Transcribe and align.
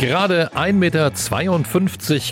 Gerade 0.00 0.54
1,52 0.54 0.72
Meter 0.72 1.12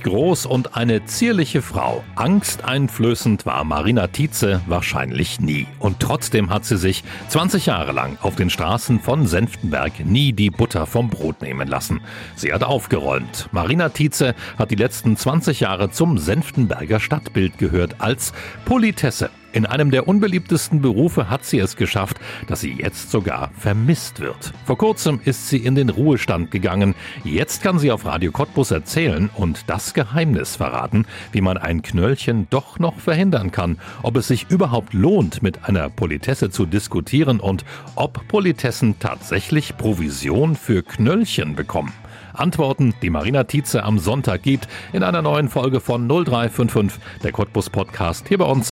groß 0.02 0.46
und 0.46 0.74
eine 0.74 1.04
zierliche 1.04 1.60
Frau. 1.60 2.02
Angsteinflößend 2.16 3.44
war 3.44 3.62
Marina 3.64 4.06
Tietze 4.06 4.62
wahrscheinlich 4.66 5.38
nie. 5.38 5.66
Und 5.78 6.00
trotzdem 6.00 6.48
hat 6.48 6.64
sie 6.64 6.78
sich 6.78 7.04
20 7.28 7.66
Jahre 7.66 7.92
lang 7.92 8.16
auf 8.22 8.36
den 8.36 8.48
Straßen 8.48 9.00
von 9.00 9.26
Senftenberg 9.26 10.02
nie 10.06 10.32
die 10.32 10.48
Butter 10.48 10.86
vom 10.86 11.10
Brot 11.10 11.42
nehmen 11.42 11.68
lassen. 11.68 12.00
Sie 12.36 12.54
hat 12.54 12.64
aufgeräumt. 12.64 13.50
Marina 13.52 13.90
Tietze 13.90 14.34
hat 14.56 14.70
die 14.70 14.74
letzten 14.74 15.18
20 15.18 15.60
Jahre 15.60 15.90
zum 15.90 16.16
Senftenberger 16.16 17.00
Stadtbild 17.00 17.58
gehört 17.58 17.96
als 18.00 18.32
Politesse. 18.64 19.28
In 19.52 19.64
einem 19.64 19.90
der 19.90 20.06
unbeliebtesten 20.06 20.82
Berufe 20.82 21.30
hat 21.30 21.44
sie 21.44 21.58
es 21.58 21.76
geschafft, 21.76 22.18
dass 22.48 22.60
sie 22.60 22.74
jetzt 22.74 23.10
sogar 23.10 23.50
vermisst 23.56 24.20
wird. 24.20 24.52
Vor 24.66 24.76
kurzem 24.76 25.20
ist 25.24 25.48
sie 25.48 25.56
in 25.56 25.74
den 25.74 25.88
Ruhestand 25.88 26.50
gegangen. 26.50 26.94
Jetzt 27.24 27.62
kann 27.62 27.78
sie 27.78 27.90
auf 27.90 28.04
Radio 28.04 28.30
Cottbus 28.30 28.70
erzählen 28.70 29.30
und 29.34 29.64
das 29.68 29.94
Geheimnis 29.94 30.56
verraten, 30.56 31.06
wie 31.32 31.40
man 31.40 31.56
ein 31.56 31.80
Knöllchen 31.80 32.46
doch 32.50 32.78
noch 32.78 32.98
verhindern 32.98 33.50
kann, 33.50 33.78
ob 34.02 34.16
es 34.16 34.28
sich 34.28 34.50
überhaupt 34.50 34.92
lohnt, 34.92 35.42
mit 35.42 35.64
einer 35.64 35.88
Politesse 35.88 36.50
zu 36.50 36.66
diskutieren 36.66 37.40
und 37.40 37.64
ob 37.94 38.28
Politessen 38.28 38.98
tatsächlich 38.98 39.78
Provision 39.78 40.56
für 40.56 40.82
Knöllchen 40.82 41.56
bekommen. 41.56 41.92
Antworten, 42.34 42.94
die 43.02 43.10
Marina 43.10 43.44
Tietze 43.44 43.82
am 43.82 43.98
Sonntag 43.98 44.42
gibt, 44.42 44.68
in 44.92 45.02
einer 45.02 45.22
neuen 45.22 45.48
Folge 45.48 45.80
von 45.80 46.06
0355, 46.06 47.00
der 47.22 47.32
Cottbus 47.32 47.70
Podcast, 47.70 48.28
hier 48.28 48.38
bei 48.38 48.44
uns 48.44 48.68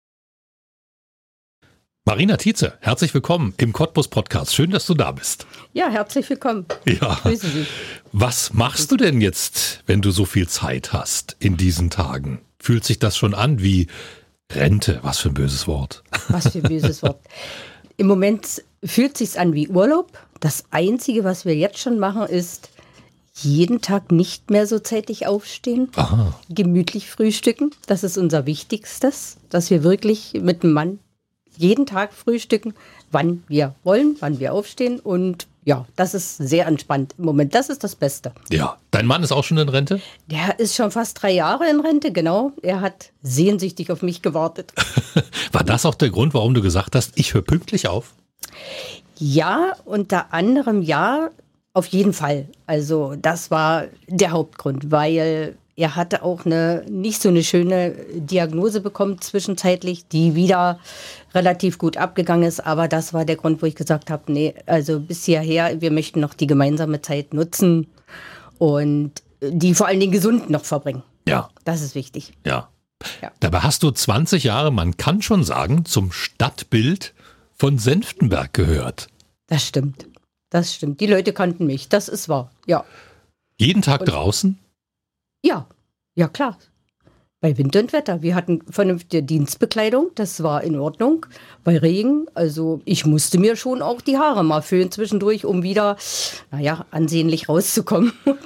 Marina 2.11 2.36
Tietze, 2.36 2.72
herzlich 2.80 3.14
willkommen 3.14 3.55
im 3.58 3.72
Cottbus 3.72 4.08
Podcast. 4.08 4.53
Schön, 4.53 4.72
dass 4.72 4.84
du 4.84 4.94
da 4.94 5.12
bist. 5.12 5.47
Ja, 5.75 5.89
herzlich 5.89 6.28
willkommen. 6.28 6.66
Ja. 6.84 7.20
Grüße 7.22 7.47
Sie. 7.47 7.66
Was 8.11 8.53
machst 8.53 8.91
du 8.91 8.97
denn 8.97 9.20
jetzt, 9.20 9.84
wenn 9.86 10.03
du 10.03 10.11
so 10.11 10.25
viel 10.25 10.48
Zeit 10.48 10.92
hast 10.92 11.36
in 11.38 11.56
diesen 11.56 11.88
Tagen? 11.88 12.41
Fühlt 12.58 12.83
sich 12.83 12.98
das 12.98 13.16
schon 13.16 13.33
an 13.33 13.62
wie 13.62 13.86
Rente? 14.53 14.98
Was 15.03 15.19
für 15.19 15.28
ein 15.28 15.34
böses 15.34 15.69
Wort. 15.69 16.03
Was 16.27 16.48
für 16.48 16.58
ein 16.58 16.64
böses 16.64 17.00
Wort. 17.05 17.20
Im 17.97 18.08
Moment 18.08 18.64
fühlt 18.83 19.16
sich's 19.16 19.36
an 19.36 19.55
wie 19.55 19.69
Urlaub. 19.69 20.19
Das 20.41 20.64
einzige, 20.72 21.22
was 21.22 21.44
wir 21.44 21.55
jetzt 21.55 21.78
schon 21.78 22.00
machen, 22.00 22.22
ist 22.22 22.70
jeden 23.34 23.83
Tag 23.83 24.11
nicht 24.11 24.50
mehr 24.50 24.66
so 24.66 24.81
zeitig 24.81 25.28
aufstehen, 25.28 25.91
Aha. 25.94 26.36
gemütlich 26.48 27.08
frühstücken. 27.08 27.70
Das 27.86 28.03
ist 28.03 28.19
unser 28.19 28.47
Wichtigstes, 28.47 29.36
dass 29.48 29.70
wir 29.70 29.84
wirklich 29.84 30.33
mit 30.42 30.64
dem 30.64 30.72
Mann 30.72 30.98
jeden 31.61 31.86
Tag 31.86 32.12
frühstücken, 32.12 32.75
wann 33.12 33.44
wir 33.48 33.75
wollen, 33.84 34.16
wann 34.20 34.41
wir 34.41 34.53
aufstehen 34.55 34.98
und 34.98 35.47
ja, 35.64 35.84
das 35.94 36.14
ist 36.14 36.39
sehr 36.39 36.66
entspannt 36.66 37.14
im 37.19 37.27
Moment. 37.27 37.55
Das 37.55 37.69
ist 37.69 37.84
das 37.84 37.94
Beste. 37.94 38.33
Ja, 38.50 38.78
dein 38.91 39.05
Mann 39.05 39.22
ist 39.22 39.30
auch 39.30 39.44
schon 39.44 39.58
in 39.58 39.69
Rente? 39.69 40.00
Der 40.31 40.58
ist 40.58 40.75
schon 40.75 40.91
fast 40.91 41.22
drei 41.22 41.33
Jahre 41.33 41.69
in 41.69 41.81
Rente, 41.81 42.12
genau. 42.12 42.53
Er 42.62 42.81
hat 42.81 43.11
sehnsüchtig 43.22 43.92
auf 43.92 44.00
mich 44.00 44.22
gewartet. 44.22 44.72
War 45.53 45.62
das 45.62 45.84
auch 45.84 45.94
der 45.94 46.08
Grund, 46.08 46.33
warum 46.33 46.55
du 46.55 46.62
gesagt 46.62 46.97
hast, 46.97 47.12
ich 47.16 47.34
höre 47.34 47.42
pünktlich 47.42 47.88
auf? 47.88 48.14
Ja, 49.19 49.75
unter 49.84 50.33
anderem 50.33 50.81
ja, 50.81 51.28
auf 51.75 51.86
jeden 51.88 52.14
Fall. 52.14 52.48
Also 52.66 53.14
das 53.20 53.50
war 53.50 53.84
der 54.08 54.31
Hauptgrund, 54.31 54.91
weil 54.91 55.56
er 55.81 55.97
hatte 55.97 56.23
auch 56.23 56.45
eine 56.45 56.84
nicht 56.91 57.23
so 57.23 57.31
eine 57.31 57.42
schöne 57.42 57.92
Diagnose 58.14 58.83
bekommen 58.83 59.20
zwischenzeitlich, 59.20 60.06
die 60.09 60.34
wieder 60.34 60.78
relativ 61.34 61.78
gut 61.78 61.97
abgegangen 61.97 62.47
ist. 62.47 62.60
Aber 62.60 62.87
das 62.87 63.15
war 63.15 63.25
der 63.25 63.37
Grund, 63.37 63.62
wo 63.62 63.66
ich 63.66 63.75
gesagt 63.75 64.10
habe, 64.10 64.31
nee, 64.31 64.54
also 64.66 65.00
bis 65.00 65.25
hierher, 65.25 65.81
wir 65.81 65.91
möchten 65.91 66.21
noch 66.21 66.34
die 66.34 66.47
gemeinsame 66.47 67.00
Zeit 67.00 67.32
nutzen 67.32 67.87
und 68.59 69.22
die 69.41 69.75
vor 69.75 69.87
allen 69.87 70.00
Dingen 70.00 70.12
gesund 70.12 70.50
noch 70.50 70.66
verbringen. 70.66 71.03
Ja. 71.27 71.49
Das 71.65 71.81
ist 71.81 71.94
wichtig. 71.94 72.34
Ja. 72.44 72.69
ja. 73.22 73.33
Dabei 73.41 73.60
hast 73.60 73.83
du 73.83 73.91
20 73.91 74.44
Jahre, 74.44 74.71
man 74.71 74.99
kann 74.99 75.22
schon 75.22 75.44
sagen, 75.44 75.87
zum 75.87 76.12
Stadtbild 76.12 77.15
von 77.54 77.78
Senftenberg 77.78 78.53
gehört. 78.53 79.09
Das 79.47 79.66
stimmt. 79.66 80.06
Das 80.50 80.75
stimmt. 80.75 81.00
Die 81.00 81.06
Leute 81.06 81.33
kannten 81.33 81.65
mich. 81.65 81.88
Das 81.88 82.09
ist 82.09 82.28
wahr. 82.28 82.50
Ja. 82.66 82.84
Jeden 83.56 83.81
Tag 83.81 84.00
und 84.00 84.10
draußen? 84.10 84.59
Ja, 85.43 85.66
ja 86.15 86.28
klar. 86.28 86.59
Bei 87.43 87.56
Wind 87.56 87.75
und 87.75 87.94
Wetter. 87.94 88.21
Wir 88.21 88.34
hatten 88.34 88.60
vernünftige 88.69 89.22
Dienstbekleidung, 89.22 90.10
das 90.15 90.43
war 90.43 90.62
in 90.62 90.78
Ordnung. 90.78 91.25
Bei 91.65 91.78
Regen, 91.78 92.26
also 92.34 92.82
ich 92.84 93.06
musste 93.06 93.38
mir 93.38 93.56
schon 93.56 93.81
auch 93.81 94.03
die 94.03 94.19
Haare 94.19 94.44
mal 94.44 94.60
föhnen 94.60 94.91
zwischendurch, 94.91 95.47
um 95.47 95.62
wieder, 95.62 95.97
naja, 96.50 96.84
ansehnlich 96.91 97.48
rauszukommen 97.48 98.12
und 98.26 98.38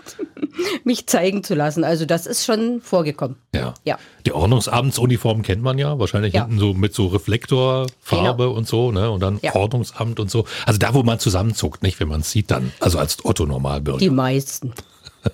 mich 0.85 1.09
zeigen 1.09 1.43
zu 1.43 1.57
lassen. 1.57 1.83
Also 1.83 2.07
das 2.07 2.27
ist 2.27 2.45
schon 2.45 2.81
vorgekommen. 2.83 3.35
Ja. 3.53 3.75
ja. 3.83 3.99
Die 4.27 4.33
Ordnungsamtsuniform 4.33 5.43
kennt 5.43 5.63
man 5.63 5.77
ja, 5.77 5.99
wahrscheinlich 5.99 6.35
ja. 6.35 6.45
hinten 6.45 6.61
so 6.61 6.73
mit 6.73 6.95
so 6.95 7.09
Reflektorfarbe 7.09 8.45
genau. 8.45 8.57
und 8.57 8.69
so, 8.69 8.93
ne? 8.93 9.11
Und 9.11 9.25
dann 9.25 9.41
ja. 9.43 9.57
Ordnungsamt 9.57 10.21
und 10.21 10.31
so. 10.31 10.45
Also 10.67 10.79
da, 10.79 10.95
wo 10.95 11.03
man 11.03 11.19
zusammenzuckt, 11.19 11.83
nicht, 11.83 11.99
wenn 11.99 12.07
man 12.07 12.21
es 12.21 12.31
sieht 12.31 12.53
dann. 12.53 12.73
Also 12.79 13.01
als 13.01 13.25
Otto 13.25 13.45
Normalbürger. 13.45 13.99
Die 13.99 14.11
meisten. 14.11 14.73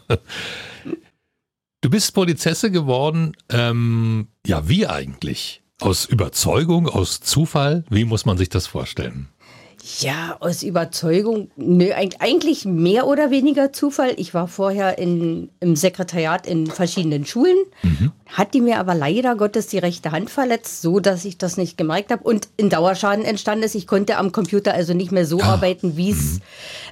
Du 1.83 1.89
bist 1.89 2.13
Polizesse 2.13 2.71
geworden, 2.71 3.33
ähm, 3.49 4.29
ja, 4.47 4.69
wie 4.69 4.87
eigentlich? 4.87 5.63
Aus 5.81 6.05
Überzeugung, 6.05 6.87
aus 6.87 7.21
Zufall? 7.21 7.85
Wie 7.89 8.05
muss 8.05 8.27
man 8.27 8.37
sich 8.37 8.51
das 8.51 8.67
vorstellen? 8.67 9.29
Ja, 10.01 10.37
aus 10.41 10.63
Überzeugung, 10.63 11.51
nö, 11.57 11.91
eigentlich 12.19 12.67
mehr 12.67 13.07
oder 13.07 13.31
weniger 13.31 13.73
Zufall. 13.73 14.13
Ich 14.17 14.35
war 14.35 14.47
vorher 14.47 14.99
in, 14.99 15.49
im 15.61 15.75
Sekretariat 15.75 16.47
in 16.47 16.67
verschiedenen 16.67 17.25
Schulen, 17.25 17.57
mhm. 17.83 18.13
hat 18.27 18.53
die 18.53 18.61
mir 18.61 18.79
aber 18.79 18.95
leider 18.95 19.37
Gottes 19.37 19.69
die 19.69 19.79
rechte 19.79 20.13
Hand 20.13 20.29
verletzt, 20.29 20.83
so 20.83 21.01
dass 21.01 21.25
ich 21.25 21.39
das 21.39 21.57
nicht 21.57 21.79
gemerkt 21.79 22.11
habe 22.11 22.25
und 22.25 22.49
in 22.59 22.69
Dauerschaden 22.69 23.25
entstanden 23.25 23.65
ist. 23.65 23.75
Ich 23.75 23.87
konnte 23.87 24.19
am 24.19 24.33
Computer 24.33 24.75
also 24.75 24.93
nicht 24.93 25.13
mehr 25.13 25.25
so 25.25 25.41
ah. 25.41 25.55
arbeiten, 25.55 25.97
wie 25.97 26.11
es 26.11 26.35
mhm. 26.35 26.41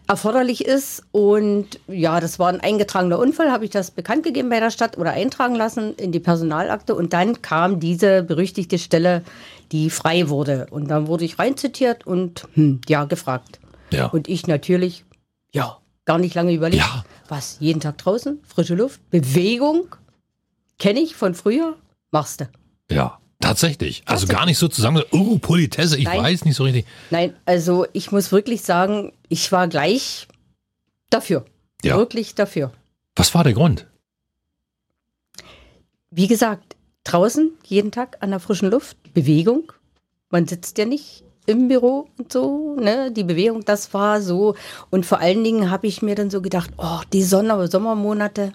erforderlich 0.07 0.65
ist. 0.65 1.03
Und 1.13 1.81
ja, 1.89 2.21
das 2.21 2.39
war 2.39 2.49
ein 2.49 2.61
eingetragener 2.61 3.19
Unfall, 3.19 3.53
habe 3.53 3.67
ich 3.67 3.71
das 3.71 3.91
bekannt 3.91 4.23
gegeben 4.23 4.49
bei 4.49 4.61
der 4.61 4.71
Stadt 4.71 4.97
oder 4.97 5.11
eintragen 5.11 5.55
lassen 5.55 5.95
in 5.97 6.11
die 6.11 6.21
Personalakte. 6.21 6.95
Und 6.95 7.13
dann 7.13 7.43
kam 7.43 7.81
diese 7.81 8.23
berüchtigte 8.23 8.79
Stelle 8.79 9.23
die 9.73 9.91
frei 9.91 10.29
wurde. 10.29 10.67
Und 10.71 10.89
dann 10.89 11.07
wurde 11.07 11.25
ich 11.25 11.39
reinzitiert 11.39 12.07
und 12.07 12.47
hm, 12.55 12.81
ja, 12.89 13.05
gefragt. 13.05 13.61
Ja. 13.91 14.07
Und 14.07 14.29
ich 14.29 14.47
natürlich, 14.47 15.05
ja, 15.53 15.79
gar 16.05 16.19
nicht 16.19 16.35
lange 16.35 16.53
überlegt. 16.53 16.83
Ja. 16.83 17.05
Was, 17.29 17.59
jeden 17.61 17.81
Tag 17.81 17.99
draußen, 17.99 18.41
frische 18.47 18.75
Luft, 18.75 19.01
Bewegung, 19.11 19.95
kenne 20.79 21.01
ich 21.01 21.15
von 21.15 21.35
früher, 21.35 21.77
machst 22.11 22.41
du. 22.41 22.49
Ja, 22.91 23.19
tatsächlich. 23.41 24.03
Also 24.07 24.27
gar 24.27 24.47
nicht 24.47 24.59
so 24.59 24.69
zusammen, 24.69 25.03
oh, 25.11 25.39
Politesse, 25.39 25.99
ich 25.99 26.05
Nein. 26.05 26.23
weiß 26.23 26.45
nicht 26.45 26.57
so 26.57 26.65
richtig. 26.65 26.87
Nein, 27.11 27.35
also 27.45 27.87
ich 27.93 28.11
muss 28.13 28.33
wirklich 28.33 28.63
sagen, 28.63 29.13
ich 29.29 29.53
war 29.53 29.69
gleich 29.69 30.29
dafür. 31.11 31.45
Ja. 31.83 31.97
Wirklich 31.97 32.35
dafür. 32.35 32.73
Was 33.15 33.35
war 33.35 33.45
der 33.45 33.53
Grund? 33.53 33.87
Wie 36.11 36.27
gesagt, 36.27 36.77
draußen 37.05 37.53
jeden 37.65 37.93
Tag 37.93 38.17
an 38.21 38.31
der 38.31 38.41
frischen 38.41 38.71
Luft, 38.71 38.97
Bewegung. 39.19 39.73
Man 40.31 40.47
sitzt 40.47 40.79
ja 40.79 40.85
nicht 40.85 41.25
im 41.47 41.67
Büro 41.67 42.09
und 42.19 42.33
so, 42.33 42.77
ne? 42.79 43.11
Die 43.11 43.25
Bewegung, 43.25 43.65
das 43.65 43.93
war 43.93 44.21
so. 44.21 44.55
Und 44.91 45.07
vor 45.07 45.19
allen 45.19 45.43
Dingen 45.43 45.71
habe 45.71 45.89
ich 45.89 46.03
mir 46.03 46.15
dann 46.15 46.31
so 46.31 46.41
gedacht, 46.41 46.71
oh, 46.77 47.01
die 47.13 47.25
Sonne, 47.25 47.67
Sommermonate, 47.67 48.53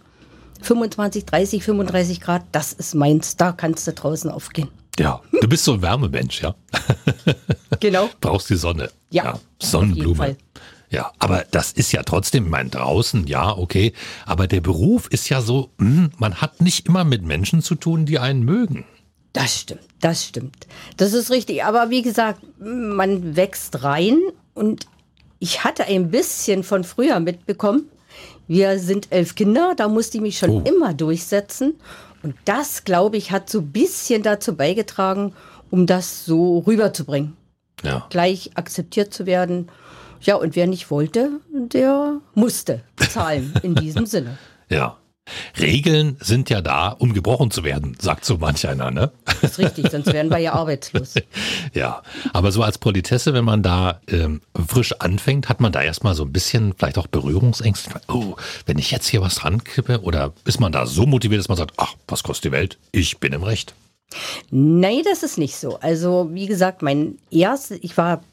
25, 0.62 1.26
30, 1.26 1.64
35 1.64 2.22
Grad, 2.22 2.44
das 2.54 2.72
ist 2.72 2.96
meins, 2.96 3.36
da 3.36 3.52
kannst 3.52 3.88
du 3.88 3.92
draußen 3.92 4.32
aufgehen. 4.32 4.70
Ja, 4.98 5.22
du 5.42 5.48
bist 5.50 5.66
so 5.66 5.74
ein 5.74 5.82
Wärmemensch, 5.82 6.44
ja. 6.44 6.56
genau. 7.82 8.10
Brauchst 8.22 8.50
die 8.50 8.56
Sonne. 8.56 8.90
Ja. 9.10 9.24
ja 9.26 9.40
Sonnenblume. 9.60 10.38
Ja, 10.92 11.12
aber 11.18 11.44
das 11.50 11.72
ist 11.72 11.92
ja 11.92 12.04
trotzdem, 12.04 12.50
mein 12.50 12.70
draußen, 12.70 13.26
ja, 13.26 13.58
okay. 13.58 13.92
Aber 14.28 14.48
der 14.48 14.62
Beruf 14.62 15.08
ist 15.08 15.28
ja 15.28 15.42
so, 15.42 15.72
mh, 15.78 15.88
hm, 15.88 16.12
man 16.20 16.36
hat 16.36 16.62
nicht 16.62 16.88
immer 16.88 17.04
mit 17.04 17.24
Menschen 17.24 17.64
zu 17.64 17.76
tun, 17.76 18.06
die 18.06 18.20
einen 18.20 18.44
mögen. 18.44 18.86
Das 19.34 19.60
stimmt, 19.60 19.82
das 20.00 20.26
stimmt. 20.26 20.68
Das 20.98 21.14
ist 21.14 21.32
richtig. 21.32 21.64
Aber 21.64 21.90
wie 21.90 22.02
gesagt, 22.02 22.42
man 22.60 23.36
wächst 23.36 23.84
rein 23.84 24.20
und 24.54 24.86
ich 25.40 25.64
hatte 25.64 25.86
ein 25.86 26.12
bisschen 26.12 26.64
von 26.64 26.84
früher 26.84 27.20
mitbekommen. 27.20 27.90
Wir 28.48 28.78
sind 28.80 29.08
elf 29.12 29.36
Kinder, 29.36 29.74
da 29.76 29.88
musste 29.88 30.18
ich 30.18 30.22
mich 30.22 30.38
schon 30.38 30.50
oh. 30.50 30.62
immer 30.66 30.94
durchsetzen. 30.94 31.76
Und 32.22 32.36
das, 32.46 32.84
glaube 32.84 33.18
ich, 33.18 33.32
hat 33.32 33.50
so 33.50 33.60
ein 33.60 33.72
bisschen 33.72 34.24
dazu 34.24 34.56
beigetragen, 34.56 35.34
um 35.72 35.88
das 35.88 36.26
so 36.26 36.60
rüberzubringen. 36.60 37.36
Ja. 37.84 38.06
Gleich 38.10 38.52
akzeptiert 38.56 39.14
zu 39.14 39.26
werden 39.26 39.70
ja, 40.24 40.36
und 40.36 40.56
wer 40.56 40.68
nicht 40.68 40.90
wollte, 40.90 41.42
der 41.52 42.22
musste 42.34 42.82
zahlen 43.10 43.54
in 43.62 43.76
diesem 43.76 44.06
Sinne. 44.06 44.38
Ja. 44.70 44.98
Regeln 45.60 46.18
sind 46.20 46.50
ja 46.50 46.62
da, 46.62 46.90
um 46.90 47.14
gebrochen 47.14 47.52
zu 47.52 47.64
werden, 47.64 47.96
sagt 48.00 48.26
so 48.26 48.38
manch 48.38 48.68
einer, 48.68 48.92
ne? 48.92 49.12
Das 49.26 49.52
ist 49.52 49.60
richtig, 49.60 49.90
sonst 49.90 50.12
wären 50.12 50.30
wir 50.30 50.40
ja 50.40 50.54
arbeitslos. 50.54 51.16
ja, 51.74 52.02
aber 52.34 52.52
so 52.52 52.64
als 52.64 52.78
Politesse, 52.78 53.34
wenn 53.34 53.46
man 53.46 53.64
da 53.64 54.02
ähm, 54.08 54.42
frisch 54.68 54.94
anfängt, 55.00 55.50
hat 55.50 55.62
man 55.62 55.72
da 55.72 55.82
erstmal 55.82 56.16
so 56.16 56.24
ein 56.24 56.34
bisschen 56.34 56.74
vielleicht 56.78 56.98
auch 56.98 57.08
Berührungsängste. 57.08 58.02
Oh, 58.08 58.36
wenn 58.66 58.78
ich 58.78 58.92
jetzt 58.92 59.08
hier 59.08 59.22
was 59.22 59.36
dran 59.36 59.64
kippe 59.64 60.02
oder 60.02 60.34
ist 60.46 60.60
man 60.60 60.72
da 60.72 60.86
so 60.86 61.06
motiviert, 61.06 61.40
dass 61.40 61.50
man 61.50 61.58
sagt, 61.58 61.74
ach, 61.78 61.96
was 62.08 62.24
kostet 62.24 62.46
die 62.46 62.52
Welt? 62.52 62.78
Ich 62.92 63.20
bin 63.20 63.34
im 63.34 63.44
Recht. 63.44 63.74
Nein, 64.52 65.02
das 65.06 65.24
ist 65.24 65.38
nicht 65.38 65.56
so. 65.56 65.80
Also, 65.80 66.30
wie 66.34 66.46
gesagt, 66.46 66.82
mein 66.82 67.18
erstes, 67.32 67.80
ich 67.82 67.98
war 67.98 68.24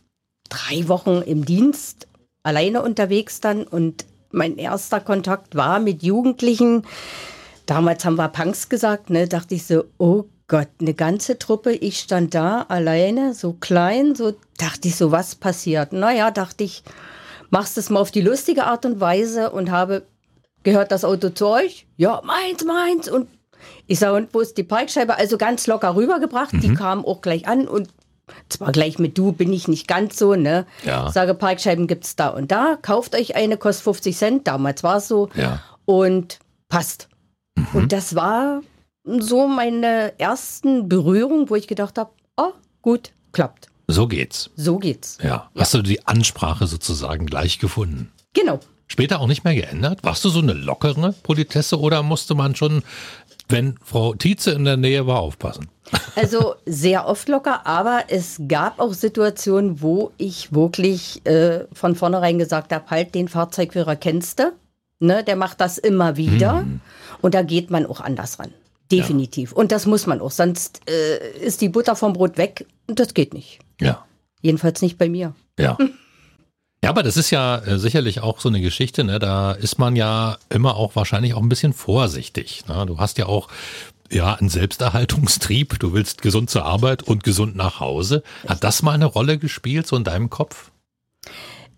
drei 0.49 0.89
Wochen 0.89 1.23
im 1.23 1.45
Dienst, 1.45 2.07
alleine 2.43 2.83
unterwegs 2.83 3.41
dann 3.41 3.63
und 3.63 4.05
mein 4.33 4.57
erster 4.57 5.01
Kontakt 5.01 5.55
war 5.55 5.81
mit 5.81 6.03
Jugendlichen. 6.03 6.85
Damals 7.67 8.05
haben 8.05 8.17
wir 8.17 8.29
Punks 8.29 8.69
gesagt, 8.69 9.11
ne? 9.11 9.29
Dachte 9.29 9.55
ich 9.55 9.67
so, 9.67 9.85
oh 9.99 10.25
Gott, 10.49 10.69
eine 10.81 10.95
ganze 10.95 11.39
Truppe. 11.39 11.73
Ich 11.73 12.01
stand 12.01 12.35
da 12.35 12.63
alleine, 12.63 13.35
so 13.35 13.53
klein, 13.53 14.15
so 14.15 14.35
dachte 14.59 14.89
ich 14.89 14.97
so, 14.97 15.13
was 15.13 15.37
passiert? 15.37 15.93
Naja, 15.93 16.31
dachte 16.31 16.65
ich, 16.65 16.83
machst 17.51 17.79
es 17.79 17.91
mal 17.91 18.01
auf 18.01 18.11
die 18.11 18.21
lustige 18.21 18.65
Art 18.65 18.85
und 18.85 19.01
Weise 19.01 19.51
und 19.51 19.71
habe 19.71 20.03
gehört 20.63 20.93
das 20.93 21.05
Auto 21.05 21.31
zu 21.31 21.47
euch? 21.47 21.87
Ja, 21.97 22.21
meins, 22.25 22.65
meins. 22.65 23.09
Und 23.09 23.29
ich 23.87 23.99
sage, 23.99 24.17
und 24.17 24.35
wo 24.35 24.41
ist 24.41 24.57
die 24.57 24.65
Parkscheibe? 24.65 25.17
Also 25.17 25.39
ganz 25.39 25.67
locker 25.67 25.95
rübergebracht. 25.95 26.55
Mhm. 26.55 26.61
Die 26.61 26.75
kamen 26.75 27.05
auch 27.05 27.21
gleich 27.21 27.47
an 27.47 27.69
und 27.69 27.89
zwar 28.49 28.73
gleich 28.73 28.99
mit 28.99 29.17
du 29.19 29.33
bin 29.33 29.53
ich 29.53 29.69
nicht 29.69 29.89
ganz 29.89 30.19
so, 30.19 30.35
ne? 30.35 30.67
Ja. 30.85 31.11
Sage, 31.11 31.35
Parkscheiben 31.35 31.87
gibt 31.87 32.05
es 32.05 32.17
da 32.17 32.29
und 32.29 32.51
da. 32.51 32.77
Kauft 32.81 33.15
euch 33.15 33.37
eine, 33.37 33.57
kostet 33.57 33.85
50 33.85 34.17
Cent. 34.17 34.47
Damals 34.47 34.83
war 34.83 34.97
es 34.97 35.09
so. 35.09 35.29
Ja. 35.35 35.61
Und 35.85 36.39
passt. 36.69 37.09
Mhm. 37.57 37.67
Und 37.75 37.93
das 37.93 38.15
war 38.15 38.63
so 39.05 39.49
meine 39.49 40.19
ersten 40.19 40.89
Berührungen, 40.89 41.51
wo 41.51 41.57
ich 41.57 41.67
gedacht 41.67 41.99
habe, 41.99 42.11
oh, 42.37 42.53
gut, 42.83 43.13
klappt. 43.33 43.69
So 43.87 44.07
geht's. 44.07 44.51
So 44.55 44.79
geht's. 44.79 45.19
Ja. 45.23 45.51
Hast 45.57 45.75
du 45.75 45.83
die 45.83 46.07
Ansprache 46.07 46.67
sozusagen 46.67 47.27
gleich 47.27 47.59
gefunden? 47.59 48.13
Genau. 48.35 48.61
Später 48.91 49.21
auch 49.21 49.29
nicht 49.29 49.45
mehr 49.45 49.55
geändert? 49.55 50.01
Warst 50.03 50.25
du 50.25 50.31
so 50.31 50.41
eine 50.41 50.53
lockere 50.53 51.15
Politesse 51.23 51.79
oder 51.79 52.03
musste 52.03 52.35
man 52.35 52.57
schon, 52.57 52.83
wenn 53.49 53.77
Frau 53.85 54.15
Tietze 54.15 54.51
in 54.51 54.65
der 54.65 54.77
Nähe 54.77 55.07
war, 55.07 55.21
aufpassen? 55.21 55.69
Also 56.17 56.55
sehr 56.67 57.07
oft 57.07 57.29
locker, 57.29 57.67
aber 57.67 58.05
es 58.09 58.41
gab 58.49 58.81
auch 58.81 58.93
Situationen, 58.93 59.81
wo 59.81 60.11
ich 60.19 60.53
wirklich 60.53 61.25
äh, 61.25 61.67
von 61.73 61.95
vornherein 61.95 62.39
gesagt 62.39 62.73
habe, 62.73 62.91
halt 62.91 63.15
den 63.15 63.29
Fahrzeugführer 63.29 63.97
kennst 63.97 64.41
du, 64.41 64.53
ne, 64.99 65.25
der 65.25 65.37
macht 65.37 65.61
das 65.61 65.79
immer 65.79 66.17
wieder 66.17 66.61
hm. 66.61 66.81
und 67.23 67.35
da 67.35 67.43
geht 67.43 67.71
man 67.71 67.87
auch 67.87 68.01
anders 68.01 68.39
ran. 68.39 68.53
Definitiv. 68.91 69.53
Ja. 69.53 69.57
Und 69.57 69.73
das 69.73 69.87
muss 69.87 70.07
man 70.07 70.21
auch, 70.21 70.33
sonst 70.33 70.81
äh, 70.89 71.39
ist 71.39 71.61
die 71.61 71.69
Butter 71.69 71.95
vom 71.95 72.13
Brot 72.13 72.37
weg 72.39 72.67
und 72.89 72.99
das 72.99 73.15
geht 73.15 73.35
nicht. 73.35 73.61
Ja. 73.81 74.05
Jedenfalls 74.43 74.83
nicht 74.83 74.99
bei 74.99 75.09
mir. 75.09 75.35
Ja. 75.59 75.79
Ja, 76.83 76.91
aber 76.91 77.03
das 77.03 77.17
ist 77.17 77.31
ja 77.31 77.59
äh, 77.59 77.79
sicherlich 77.79 78.21
auch 78.21 78.41
so 78.41 78.49
eine 78.49 78.61
Geschichte, 78.61 79.05
ne? 79.05 79.19
Da 79.19 79.53
ist 79.53 79.79
man 79.79 79.97
ja 79.97 80.39
immer 80.49 80.77
auch 80.77 80.97
wahrscheinlich 80.97 81.35
auch 81.35 81.43
ein 81.43 81.49
bisschen 81.49 81.75
vorsichtig. 81.75 82.65
Ne? 82.69 82.87
Du 82.87 82.99
hast 82.99 83.19
ja 83.19 83.27
auch 83.27 83.49
ja, 84.11 84.35
ein 84.35 84.49
Selbsterhaltungstrieb. 84.49 85.79
Du 85.79 85.93
willst 85.93 86.23
gesund 86.23 86.51
zur 86.51 86.65
Arbeit 86.65 87.03
und 87.03 87.23
gesund 87.23 87.55
nach 87.55 87.81
Hause. 87.81 88.23
Hat 88.47 88.65
das 88.65 88.83
mal 88.83 88.93
eine 88.93 89.05
Rolle 89.07 89.39
gespielt, 89.39 89.87
so 89.87 89.97
in 89.97 90.05
deinem 90.05 90.31
Kopf? 90.31 90.71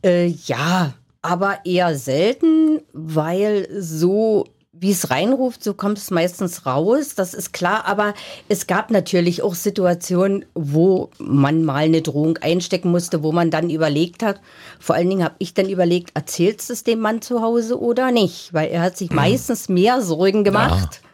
Äh, 0.04 0.26
ja, 0.46 0.94
aber 1.20 1.64
eher 1.64 1.96
selten, 1.96 2.80
weil 2.92 3.68
so 3.80 4.46
wie 4.82 4.90
es 4.90 5.10
reinruft, 5.10 5.62
so 5.62 5.74
kommt 5.74 5.96
es 5.96 6.10
meistens 6.10 6.66
raus. 6.66 7.14
Das 7.14 7.34
ist 7.34 7.52
klar. 7.52 7.84
Aber 7.86 8.14
es 8.48 8.66
gab 8.66 8.90
natürlich 8.90 9.40
auch 9.40 9.54
Situationen, 9.54 10.44
wo 10.54 11.08
man 11.18 11.62
mal 11.62 11.84
eine 11.84 12.02
Drohung 12.02 12.36
einstecken 12.38 12.90
musste, 12.90 13.22
wo 13.22 13.30
man 13.30 13.52
dann 13.52 13.70
überlegt 13.70 14.24
hat. 14.24 14.40
Vor 14.80 14.96
allen 14.96 15.08
Dingen 15.08 15.22
habe 15.22 15.36
ich 15.38 15.54
dann 15.54 15.68
überlegt, 15.68 16.10
erzählst 16.14 16.68
du 16.68 16.72
es 16.72 16.82
dem 16.82 16.98
Mann 16.98 17.22
zu 17.22 17.40
Hause 17.40 17.80
oder 17.80 18.10
nicht? 18.10 18.52
Weil 18.52 18.70
er 18.70 18.82
hat 18.82 18.96
sich 18.96 19.10
meistens 19.12 19.68
mehr 19.68 20.02
Sorgen 20.02 20.42
gemacht 20.42 21.00
ja. 21.00 21.08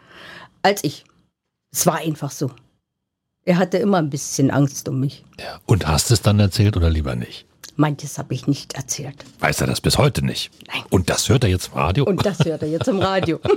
als 0.62 0.82
ich. 0.82 1.05
Es 1.70 1.85
war 1.85 1.97
einfach 1.97 2.31
so. 2.31 2.50
Er 3.44 3.59
hatte 3.59 3.76
immer 3.76 3.99
ein 3.99 4.09
bisschen 4.09 4.50
Angst 4.50 4.88
um 4.88 4.99
mich. 4.99 5.25
Ja. 5.38 5.61
Und 5.67 5.87
hast 5.87 6.11
es 6.11 6.23
dann 6.23 6.41
erzählt 6.41 6.75
oder 6.79 6.88
lieber 6.88 7.17
nicht? 7.17 7.47
Manches 7.78 8.19
habe 8.19 8.34
ich 8.34 8.46
nicht 8.46 8.75
erzählt. 8.75 9.25
Weiß 9.38 9.60
er 9.60 9.69
das 9.69 9.80
bis 9.80 9.98
heute 9.98 10.25
nicht? 10.25 10.50
Nein. 10.66 10.82
Und 10.90 11.08
das 11.08 11.28
hört 11.28 11.44
er 11.44 11.50
jetzt 11.50 11.69
im 11.69 11.75
Radio? 11.75 12.04
Und 12.04 12.26
das 12.26 12.40
hört 12.44 12.62
er 12.62 12.69
jetzt 12.69 12.88
im 12.88 12.98
Radio. 12.98 13.40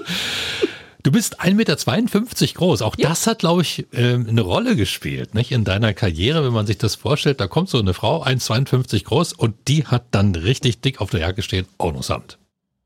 Du 1.04 1.12
bist 1.12 1.42
1,52 1.42 1.56
Meter 1.56 2.54
groß. 2.54 2.84
Auch 2.84 2.96
ja. 2.96 3.10
das 3.10 3.26
hat, 3.26 3.40
glaube 3.40 3.64
ich, 3.64 3.88
ähm, 3.92 4.28
eine 4.30 4.42
Rolle 4.42 4.76
gespielt, 4.76 5.34
nicht? 5.34 5.52
In 5.52 5.64
deiner 5.64 5.96
Karriere, 5.96 6.46
wenn 6.46 6.54
man 6.54 6.68
sich 6.68 6.78
das 6.78 6.94
vorstellt, 6.94 7.40
da 7.40 7.48
kommt 7.48 7.70
so 7.70 7.80
eine 7.80 7.96
Frau, 7.96 8.24
1,52 8.24 9.06
groß, 9.06 9.34
und 9.34 9.56
die 9.68 9.88
hat 9.88 10.04
dann 10.12 10.36
richtig 10.36 10.82
dick 10.82 11.02
auf 11.02 11.10
der 11.10 11.22
Jacke 11.22 11.42
stehen, 11.42 11.66
Ordnungsamt. 11.80 12.38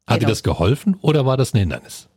Hat 0.07 0.19
genau. 0.19 0.27
dir 0.27 0.31
das 0.31 0.43
geholfen 0.43 0.95
oder 1.01 1.25
war 1.25 1.35
das 1.35 1.53
ein 1.53 1.59
Hindernis? 1.59 2.07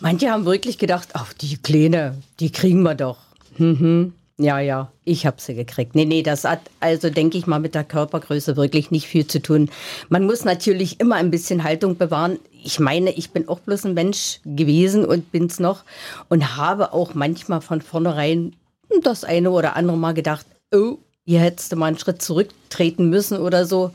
Manche 0.00 0.30
haben 0.30 0.46
wirklich 0.46 0.78
gedacht, 0.78 1.10
ach, 1.12 1.34
die 1.34 1.58
Kleine, 1.58 2.16
die 2.40 2.50
kriegen 2.50 2.82
wir 2.82 2.94
doch. 2.94 3.18
Mhm. 3.58 4.14
Ja, 4.38 4.60
ja, 4.60 4.92
ich 5.04 5.24
habe 5.24 5.40
sie 5.40 5.54
gekriegt. 5.54 5.94
Nee, 5.94 6.04
nee, 6.04 6.22
das 6.22 6.44
hat 6.44 6.60
also, 6.80 7.08
denke 7.08 7.38
ich 7.38 7.46
mal, 7.46 7.58
mit 7.58 7.74
der 7.74 7.84
Körpergröße 7.84 8.56
wirklich 8.56 8.90
nicht 8.90 9.06
viel 9.06 9.26
zu 9.26 9.40
tun. 9.40 9.70
Man 10.10 10.26
muss 10.26 10.44
natürlich 10.44 11.00
immer 11.00 11.14
ein 11.14 11.30
bisschen 11.30 11.64
Haltung 11.64 11.96
bewahren. 11.96 12.38
Ich 12.62 12.78
meine, 12.78 13.12
ich 13.12 13.30
bin 13.30 13.48
auch 13.48 13.60
bloß 13.60 13.86
ein 13.86 13.94
Mensch 13.94 14.40
gewesen 14.44 15.06
und 15.06 15.32
bin's 15.32 15.58
noch 15.58 15.84
und 16.28 16.56
habe 16.56 16.92
auch 16.92 17.14
manchmal 17.14 17.62
von 17.62 17.80
vornherein 17.80 18.54
das 19.02 19.24
eine 19.24 19.50
oder 19.50 19.74
andere 19.74 19.96
Mal 19.96 20.12
gedacht, 20.12 20.44
oh, 20.70 20.98
hier 21.24 21.40
hättest 21.40 21.72
du 21.72 21.76
mal 21.76 21.86
einen 21.86 21.98
Schritt 21.98 22.20
zurücktreten 22.20 23.08
müssen 23.08 23.38
oder 23.38 23.64
so. 23.64 23.92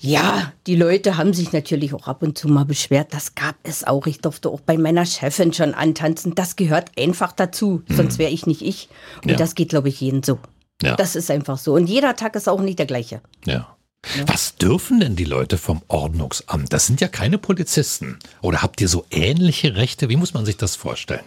Ja, 0.00 0.52
die 0.66 0.76
Leute 0.76 1.16
haben 1.16 1.32
sich 1.32 1.52
natürlich 1.52 1.94
auch 1.94 2.06
ab 2.06 2.22
und 2.22 2.36
zu 2.36 2.48
mal 2.48 2.64
beschwert. 2.64 3.14
Das 3.14 3.34
gab 3.34 3.56
es 3.62 3.84
auch. 3.84 4.06
Ich 4.06 4.20
durfte 4.20 4.50
auch 4.50 4.60
bei 4.60 4.76
meiner 4.76 5.06
Chefin 5.06 5.52
schon 5.52 5.74
antanzen. 5.74 6.34
Das 6.34 6.56
gehört 6.56 6.90
einfach 6.98 7.32
dazu. 7.32 7.82
Mhm. 7.88 7.96
Sonst 7.96 8.18
wäre 8.18 8.30
ich 8.30 8.46
nicht 8.46 8.62
ich. 8.62 8.88
Und 9.22 9.30
ja. 9.30 9.36
das 9.36 9.54
geht, 9.54 9.70
glaube 9.70 9.88
ich, 9.88 10.00
jeden 10.00 10.22
so. 10.22 10.38
Ja. 10.82 10.96
Das 10.96 11.16
ist 11.16 11.30
einfach 11.30 11.58
so. 11.58 11.74
Und 11.74 11.86
jeder 11.86 12.16
Tag 12.16 12.36
ist 12.36 12.48
auch 12.48 12.60
nicht 12.60 12.78
der 12.78 12.86
gleiche. 12.86 13.20
Ja. 13.44 13.76
Ja. 14.14 14.28
Was 14.28 14.56
dürfen 14.56 15.00
denn 15.00 15.16
die 15.16 15.24
Leute 15.24 15.58
vom 15.58 15.82
Ordnungsamt? 15.88 16.72
Das 16.72 16.86
sind 16.86 17.00
ja 17.00 17.08
keine 17.08 17.38
Polizisten. 17.38 18.18
Oder 18.40 18.62
habt 18.62 18.80
ihr 18.80 18.88
so 18.88 19.04
ähnliche 19.10 19.74
Rechte? 19.74 20.08
Wie 20.08 20.16
muss 20.16 20.32
man 20.32 20.44
sich 20.44 20.56
das 20.56 20.76
vorstellen? 20.76 21.24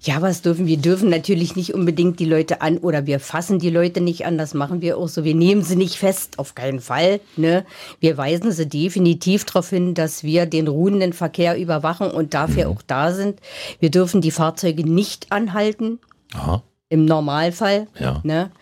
Ja, 0.00 0.22
was 0.22 0.42
dürfen 0.42 0.66
wir? 0.66 0.76
dürfen 0.86 1.10
natürlich 1.10 1.56
nicht 1.56 1.74
unbedingt 1.74 2.20
die 2.20 2.24
Leute 2.24 2.60
an 2.60 2.78
oder 2.78 3.06
wir 3.06 3.18
fassen 3.18 3.58
die 3.58 3.70
Leute 3.70 4.00
nicht 4.00 4.24
an. 4.24 4.38
Das 4.38 4.54
machen 4.54 4.80
wir 4.80 4.98
auch 4.98 5.08
so. 5.08 5.24
Wir 5.24 5.34
nehmen 5.34 5.62
sie 5.62 5.74
nicht 5.74 5.96
fest, 5.96 6.38
auf 6.38 6.54
keinen 6.54 6.80
Fall. 6.80 7.20
Ne? 7.36 7.66
Wir 7.98 8.16
weisen 8.16 8.52
sie 8.52 8.68
definitiv 8.68 9.44
darauf 9.44 9.70
hin, 9.70 9.94
dass 9.94 10.22
wir 10.22 10.46
den 10.46 10.68
ruhenden 10.68 11.12
Verkehr 11.12 11.58
überwachen 11.58 12.10
und 12.10 12.34
dafür 12.34 12.66
mhm. 12.66 12.72
auch 12.72 12.82
da 12.86 13.12
sind. 13.12 13.40
Wir 13.80 13.90
dürfen 13.90 14.20
die 14.20 14.30
Fahrzeuge 14.30 14.88
nicht 14.88 15.32
anhalten. 15.32 15.98
Aha. 16.34 16.62
Im 16.88 17.04
Normalfall. 17.04 17.88
Ja. 17.98 18.20
Ne? 18.22 18.52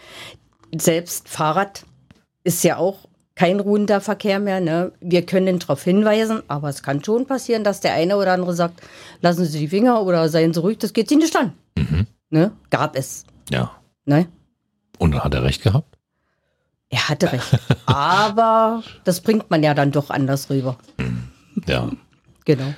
Selbst 0.74 1.28
Fahrrad 1.28 1.84
ist 2.42 2.64
ja 2.64 2.78
auch 2.78 3.00
kein 3.34 3.60
ruhender 3.60 4.00
Verkehr 4.00 4.38
mehr. 4.38 4.60
Ne? 4.60 4.92
Wir 5.00 5.26
können 5.26 5.58
darauf 5.58 5.82
hinweisen, 5.82 6.42
aber 6.48 6.68
es 6.68 6.82
kann 6.82 7.02
schon 7.02 7.26
passieren, 7.26 7.64
dass 7.64 7.80
der 7.80 7.94
eine 7.94 8.16
oder 8.16 8.32
andere 8.32 8.54
sagt, 8.54 8.80
lassen 9.20 9.44
Sie 9.44 9.58
die 9.58 9.68
Finger 9.68 10.02
oder 10.02 10.28
seien 10.28 10.54
Sie 10.54 10.60
ruhig, 10.60 10.78
das 10.78 10.92
geht 10.92 11.08
Sie 11.08 11.16
nicht 11.16 11.36
an. 11.36 11.52
Mhm. 11.76 12.06
Ne? 12.30 12.52
Gab 12.70 12.96
es. 12.96 13.24
Ja. 13.50 13.72
Ne? 14.04 14.28
Und 14.98 15.12
dann 15.12 15.24
hat 15.24 15.34
er 15.34 15.42
recht 15.42 15.62
gehabt? 15.62 15.98
Er 16.90 17.08
hatte 17.08 17.32
recht. 17.32 17.58
aber 17.86 18.82
das 19.04 19.20
bringt 19.20 19.50
man 19.50 19.62
ja 19.62 19.74
dann 19.74 19.90
doch 19.90 20.10
anders 20.10 20.48
rüber. 20.50 20.78
Mhm. 20.98 21.28
Ja. 21.66 21.90
genau. 22.44 22.74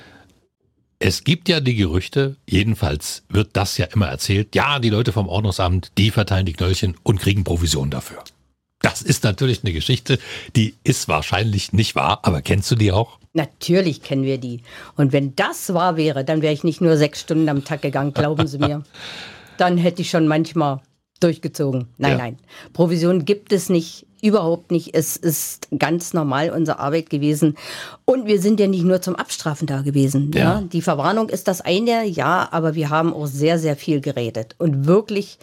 Es 0.99 1.23
gibt 1.23 1.47
ja 1.47 1.59
die 1.59 1.75
Gerüchte, 1.75 2.37
jedenfalls 2.49 3.23
wird 3.29 3.49
das 3.53 3.77
ja 3.77 3.85
immer 3.85 4.07
erzählt, 4.07 4.55
ja, 4.55 4.79
die 4.79 4.89
Leute 4.89 5.11
vom 5.11 5.27
Ordnungsamt, 5.27 5.91
die 5.99 6.09
verteilen 6.09 6.47
die 6.47 6.53
Knöllchen 6.53 6.95
und 7.03 7.19
kriegen 7.19 7.43
Provision 7.43 7.91
dafür. 7.91 8.23
Das 8.81 9.01
ist 9.01 9.23
natürlich 9.23 9.63
eine 9.63 9.73
Geschichte, 9.73 10.19
die 10.55 10.75
ist 10.83 11.07
wahrscheinlich 11.07 11.73
nicht 11.73 11.95
wahr, 11.95 12.19
aber 12.23 12.41
kennst 12.41 12.69
du 12.69 12.75
die 12.75 12.91
auch? 12.91 13.17
Natürlich 13.33 14.01
kennen 14.01 14.23
wir 14.23 14.37
die. 14.37 14.61
Und 14.95 15.13
wenn 15.13 15.35
das 15.35 15.73
wahr 15.73 15.97
wäre, 15.97 16.23
dann 16.23 16.41
wäre 16.41 16.53
ich 16.53 16.63
nicht 16.63 16.81
nur 16.81 16.97
sechs 16.97 17.21
Stunden 17.21 17.49
am 17.49 17.63
Tag 17.63 17.81
gegangen, 17.81 18.13
glauben 18.13 18.47
Sie 18.47 18.57
mir. 18.57 18.83
Dann 19.57 19.77
hätte 19.77 20.03
ich 20.03 20.11
schon 20.11 20.27
manchmal 20.27 20.81
durchgezogen. 21.19 21.87
Nein, 21.97 22.11
ja. 22.11 22.17
nein. 22.17 22.37
Provision 22.73 23.25
gibt 23.25 23.51
es 23.51 23.69
nicht, 23.69 24.05
überhaupt 24.21 24.71
nicht. 24.71 24.93
Es 24.93 25.17
ist 25.17 25.67
ganz 25.77 26.13
normal 26.13 26.49
unsere 26.51 26.79
Arbeit 26.79 27.09
gewesen. 27.09 27.55
Und 28.05 28.25
wir 28.25 28.41
sind 28.41 28.59
ja 28.59 28.67
nicht 28.67 28.83
nur 28.83 29.01
zum 29.01 29.15
Abstrafen 29.15 29.67
da 29.67 29.81
gewesen. 29.81 30.31
Ja. 30.33 30.41
ja. 30.41 30.61
Die 30.61 30.81
Verwarnung 30.81 31.29
ist 31.29 31.47
das 31.47 31.61
eine, 31.61 32.05
ja, 32.05 32.47
aber 32.51 32.75
wir 32.75 32.89
haben 32.89 33.13
auch 33.13 33.27
sehr, 33.27 33.59
sehr 33.59 33.75
viel 33.75 34.01
geredet 34.01 34.55
und 34.57 34.85
wirklich 34.85 35.39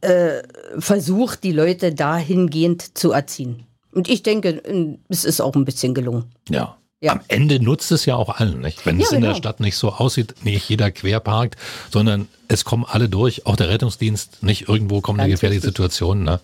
äh, 0.00 0.42
versucht, 0.78 1.42
die 1.44 1.52
Leute 1.52 1.94
dahingehend 1.94 2.96
zu 2.96 3.12
erziehen. 3.12 3.64
Und 3.92 4.08
ich 4.08 4.22
denke, 4.22 4.62
es 5.08 5.24
ist 5.24 5.40
auch 5.40 5.54
ein 5.56 5.64
bisschen 5.64 5.94
gelungen. 5.94 6.26
Ja. 6.48 6.76
Ja. 7.00 7.12
Am 7.12 7.20
Ende 7.28 7.60
nutzt 7.62 7.92
es 7.92 8.06
ja 8.06 8.16
auch 8.16 8.40
allen, 8.40 8.60
nicht? 8.60 8.84
Wenn 8.84 8.98
Ja, 8.98 9.06
es 9.06 9.12
in 9.12 9.20
der 9.20 9.30
genau. 9.30 9.38
Stadt 9.38 9.60
nicht 9.60 9.76
so 9.76 9.92
aussieht, 9.92 10.34
nicht 10.44 10.68
jeder 10.68 10.90
querparkt, 10.90 11.56
sondern 11.92 12.26
es 12.48 12.64
kommen 12.64 12.84
alle 12.88 13.08
durch, 13.08 13.46
auch 13.46 13.54
der 13.54 13.68
Rettungsdienst, 13.68 14.42
nicht 14.42 14.68
irgendwo 14.68 15.00
kommt 15.00 15.20
eine 15.20 15.28
Ganz 15.28 15.38
gefährliche 15.40 15.62
wichtig. 15.62 15.76
Situation, 15.76 16.24
ne? 16.24 16.40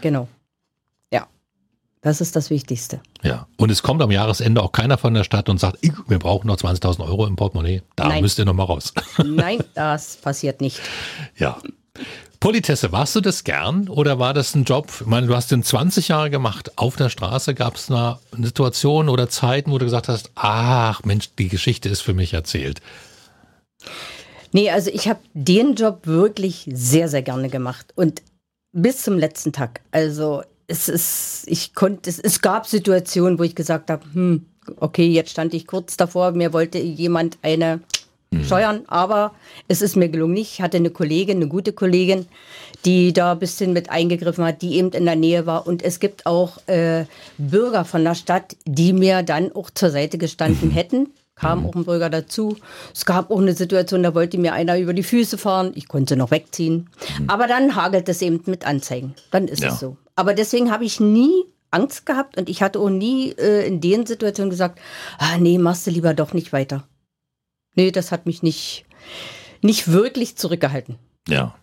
Genau. 0.00 0.26
Ja. 1.12 1.26
Das 2.00 2.22
ist 2.22 2.36
das 2.36 2.48
Wichtigste. 2.48 3.00
Ja. 3.22 3.48
Und 3.58 3.70
es 3.70 3.82
kommt 3.82 4.00
am 4.00 4.10
Jahresende 4.10 4.62
auch 4.62 4.72
keiner 4.72 4.96
von 4.96 5.12
der 5.12 5.24
Stadt 5.24 5.50
und 5.50 5.60
sagt, 5.60 5.76
"Ich, 5.82 5.92
wir 6.06 6.18
brauchen 6.18 6.46
noch 6.46 6.56
20.000 6.56 7.04
Euro 7.06 7.26
im 7.26 7.36
Portemonnaie. 7.36 7.82
Da 7.94 8.08
Nein. 8.08 8.22
müsst 8.22 8.38
ihr 8.38 8.46
noch 8.46 8.54
mal 8.54 8.64
raus. 8.64 8.94
Nein, 9.22 9.62
das 9.74 10.16
passiert 10.16 10.62
nicht. 10.62 10.80
ja. 11.36 11.58
Politesse, 12.40 12.92
warst 12.92 13.16
du 13.16 13.20
das 13.20 13.42
gern 13.42 13.88
oder 13.88 14.20
war 14.20 14.32
das 14.32 14.54
ein 14.54 14.62
Job? 14.62 14.86
Ich 15.00 15.06
meine, 15.06 15.26
du 15.26 15.34
hast 15.34 15.50
den 15.50 15.64
20 15.64 16.08
Jahre 16.08 16.30
gemacht. 16.30 16.70
Auf 16.76 16.94
der 16.94 17.08
Straße 17.08 17.54
gab 17.54 17.74
es 17.74 17.90
eine 17.90 18.18
Situation 18.40 19.08
oder 19.08 19.28
Zeiten, 19.28 19.72
wo 19.72 19.78
du 19.78 19.84
gesagt 19.84 20.06
hast, 20.08 20.30
ach 20.36 21.02
Mensch, 21.04 21.30
die 21.36 21.48
Geschichte 21.48 21.88
ist 21.88 22.00
für 22.00 22.14
mich 22.14 22.34
erzählt. 22.34 22.80
Nee, 24.52 24.70
also 24.70 24.90
ich 24.90 25.08
habe 25.08 25.20
den 25.34 25.74
Job 25.74 26.06
wirklich 26.06 26.70
sehr, 26.72 27.08
sehr 27.08 27.22
gerne 27.22 27.48
gemacht. 27.48 27.92
Und 27.96 28.22
bis 28.72 29.02
zum 29.02 29.18
letzten 29.18 29.52
Tag. 29.52 29.80
Also 29.90 30.42
es 30.68 30.88
ist, 30.88 31.44
ich 31.46 31.74
konnte, 31.74 32.08
es, 32.08 32.20
es 32.20 32.40
gab 32.40 32.66
Situationen, 32.66 33.38
wo 33.38 33.42
ich 33.42 33.56
gesagt 33.56 33.90
habe, 33.90 34.04
hm, 34.12 34.46
okay, 34.76 35.08
jetzt 35.08 35.30
stand 35.30 35.54
ich 35.54 35.66
kurz 35.66 35.96
davor, 35.96 36.32
mir 36.32 36.52
wollte 36.52 36.78
jemand 36.78 37.38
eine 37.42 37.80
steuern, 38.44 38.82
aber 38.88 39.32
es 39.68 39.82
ist 39.82 39.96
mir 39.96 40.08
gelungen. 40.08 40.36
Ich 40.36 40.60
hatte 40.60 40.76
eine 40.76 40.90
Kollegin, 40.90 41.36
eine 41.38 41.48
gute 41.48 41.72
Kollegin, 41.72 42.26
die 42.84 43.12
da 43.12 43.32
ein 43.32 43.38
bisschen 43.38 43.72
mit 43.72 43.90
eingegriffen 43.90 44.44
hat, 44.44 44.62
die 44.62 44.76
eben 44.76 44.90
in 44.90 45.04
der 45.04 45.16
Nähe 45.16 45.46
war. 45.46 45.66
Und 45.66 45.82
es 45.82 45.98
gibt 46.00 46.26
auch 46.26 46.58
äh, 46.66 47.04
Bürger 47.38 47.84
von 47.84 48.04
der 48.04 48.14
Stadt, 48.14 48.56
die 48.66 48.92
mir 48.92 49.22
dann 49.22 49.52
auch 49.52 49.70
zur 49.70 49.90
Seite 49.90 50.18
gestanden 50.18 50.70
hätten. 50.70 51.08
Kam 51.34 51.64
auch 51.66 51.74
ein 51.76 51.84
Bürger 51.84 52.10
dazu. 52.10 52.56
Es 52.92 53.06
gab 53.06 53.30
auch 53.30 53.38
eine 53.40 53.54
Situation, 53.54 54.02
da 54.02 54.12
wollte 54.14 54.38
mir 54.38 54.52
einer 54.54 54.76
über 54.78 54.92
die 54.92 55.04
Füße 55.04 55.38
fahren. 55.38 55.70
Ich 55.76 55.86
konnte 55.86 56.16
noch 56.16 56.32
wegziehen. 56.32 56.90
Aber 57.28 57.46
dann 57.46 57.76
hagelt 57.76 58.08
es 58.08 58.20
eben 58.22 58.42
mit 58.46 58.66
Anzeigen. 58.66 59.14
Dann 59.30 59.46
ist 59.46 59.62
Ja. 59.62 59.68
es 59.68 59.78
so. 59.78 59.96
Aber 60.16 60.34
deswegen 60.34 60.72
habe 60.72 60.84
ich 60.84 60.98
nie 60.98 61.44
Angst 61.70 62.06
gehabt 62.06 62.36
und 62.38 62.48
ich 62.48 62.60
hatte 62.62 62.80
auch 62.80 62.90
nie 62.90 63.30
äh, 63.38 63.66
in 63.68 63.80
den 63.80 64.04
Situationen 64.04 64.50
gesagt, 64.50 64.80
ah, 65.18 65.38
nee, 65.38 65.58
machst 65.58 65.86
du 65.86 65.90
lieber 65.92 66.12
doch 66.12 66.32
nicht 66.32 66.52
weiter. 66.52 66.82
Nee, 67.78 67.92
das 67.92 68.10
hat 68.10 68.26
mich 68.26 68.42
nicht, 68.42 68.86
nicht 69.62 69.86
wirklich 69.86 70.34
zurückgehalten. 70.34 70.96
Ja. 71.28 71.54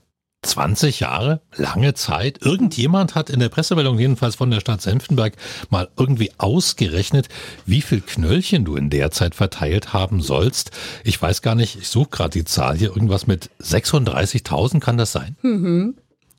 20 0.44 1.02
Jahre, 1.02 1.42
lange 1.58 1.94
Zeit. 1.94 2.42
Irgendjemand 2.42 3.16
hat 3.16 3.30
in 3.30 3.42
der 3.42 3.50
Pressemeldung, 3.50 4.00
jedenfalls 4.00 4.36
von 4.36 4.50
der 4.50 4.62
Stadt 4.62 4.82
Senftenberg, 4.82 5.34
mal 5.70 5.90
irgendwie 5.98 6.32
ausgerechnet, 6.38 7.28
wie 7.66 7.82
viel 7.82 8.00
Knöllchen 8.00 8.64
du 8.64 8.78
in 8.78 8.90
der 8.90 9.12
Zeit 9.12 9.36
verteilt 9.36 9.92
haben 9.92 10.22
sollst. 10.22 10.72
Ich 11.04 11.22
weiß 11.22 11.42
gar 11.42 11.56
nicht, 11.56 11.76
ich 11.76 11.90
suche 11.90 12.12
gerade 12.12 12.30
die 12.30 12.46
Zahl 12.46 12.78
hier, 12.78 12.92
irgendwas 12.96 13.28
mit 13.28 13.50
36.000 13.60 14.80
kann 14.80 14.96
das 14.96 15.12
sein? 15.12 15.36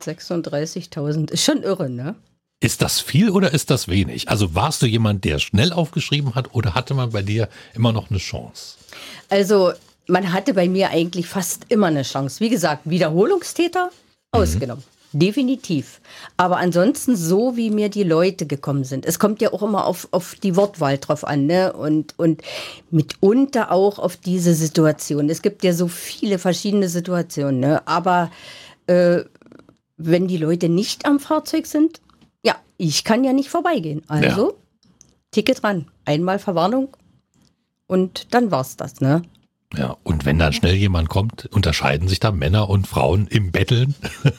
36.000 0.00 1.30
ist 1.30 1.44
schon 1.44 1.62
irre, 1.62 1.90
ne? 1.90 2.14
Ist 2.60 2.80
das 2.80 3.00
viel 3.00 3.30
oder 3.30 3.52
ist 3.52 3.70
das 3.70 3.86
wenig? 3.86 4.30
Also 4.30 4.54
warst 4.54 4.80
du 4.80 4.86
jemand, 4.86 5.24
der 5.24 5.38
schnell 5.38 5.72
aufgeschrieben 5.72 6.34
hat 6.34 6.54
oder 6.54 6.74
hatte 6.74 6.94
man 6.94 7.10
bei 7.10 7.22
dir 7.22 7.48
immer 7.74 7.92
noch 7.92 8.10
eine 8.10 8.18
Chance? 8.18 8.76
Also, 9.28 9.72
man 10.06 10.32
hatte 10.32 10.54
bei 10.54 10.68
mir 10.68 10.90
eigentlich 10.90 11.26
fast 11.26 11.66
immer 11.68 11.88
eine 11.88 12.02
Chance. 12.02 12.40
Wie 12.40 12.48
gesagt, 12.48 12.82
Wiederholungstäter 12.84 13.90
ausgenommen. 14.30 14.84
Definitiv. 15.12 16.00
Aber 16.36 16.58
ansonsten 16.58 17.16
so, 17.16 17.56
wie 17.56 17.70
mir 17.70 17.88
die 17.88 18.02
Leute 18.02 18.46
gekommen 18.46 18.84
sind. 18.84 19.06
Es 19.06 19.18
kommt 19.18 19.40
ja 19.40 19.52
auch 19.52 19.62
immer 19.62 19.86
auf, 19.86 20.08
auf 20.10 20.34
die 20.34 20.56
Wortwahl 20.56 20.98
drauf 20.98 21.24
an, 21.24 21.46
ne? 21.46 21.72
Und, 21.72 22.14
und 22.18 22.42
mitunter 22.90 23.70
auch 23.70 23.98
auf 23.98 24.16
diese 24.16 24.54
Situation. 24.54 25.28
Es 25.30 25.42
gibt 25.42 25.62
ja 25.64 25.72
so 25.72 25.88
viele 25.88 26.38
verschiedene 26.38 26.88
Situationen, 26.88 27.60
ne? 27.60 27.86
Aber 27.86 28.30
äh, 28.86 29.20
wenn 29.96 30.28
die 30.28 30.36
Leute 30.36 30.68
nicht 30.68 31.06
am 31.06 31.18
Fahrzeug 31.20 31.66
sind, 31.66 32.00
ja, 32.46 32.54
ich 32.78 33.04
kann 33.04 33.24
ja 33.24 33.32
nicht 33.32 33.50
vorbeigehen. 33.50 34.02
Also, 34.06 34.56
Ticket 35.32 35.64
ran. 35.64 35.90
Einmal 36.04 36.38
Verwarnung 36.38 36.96
und 37.88 38.32
dann 38.32 38.50
war's 38.50 38.76
das, 38.76 39.00
ne? 39.00 39.22
Ja, 39.76 39.96
und 40.04 40.24
wenn 40.24 40.38
dann 40.38 40.52
schnell 40.52 40.76
jemand 40.76 41.08
kommt, 41.08 41.46
unterscheiden 41.46 42.06
sich 42.06 42.20
da 42.20 42.30
Männer 42.30 42.70
und 42.70 42.86
Frauen 42.86 43.26
im 43.26 43.52
Betteln? 43.52 43.94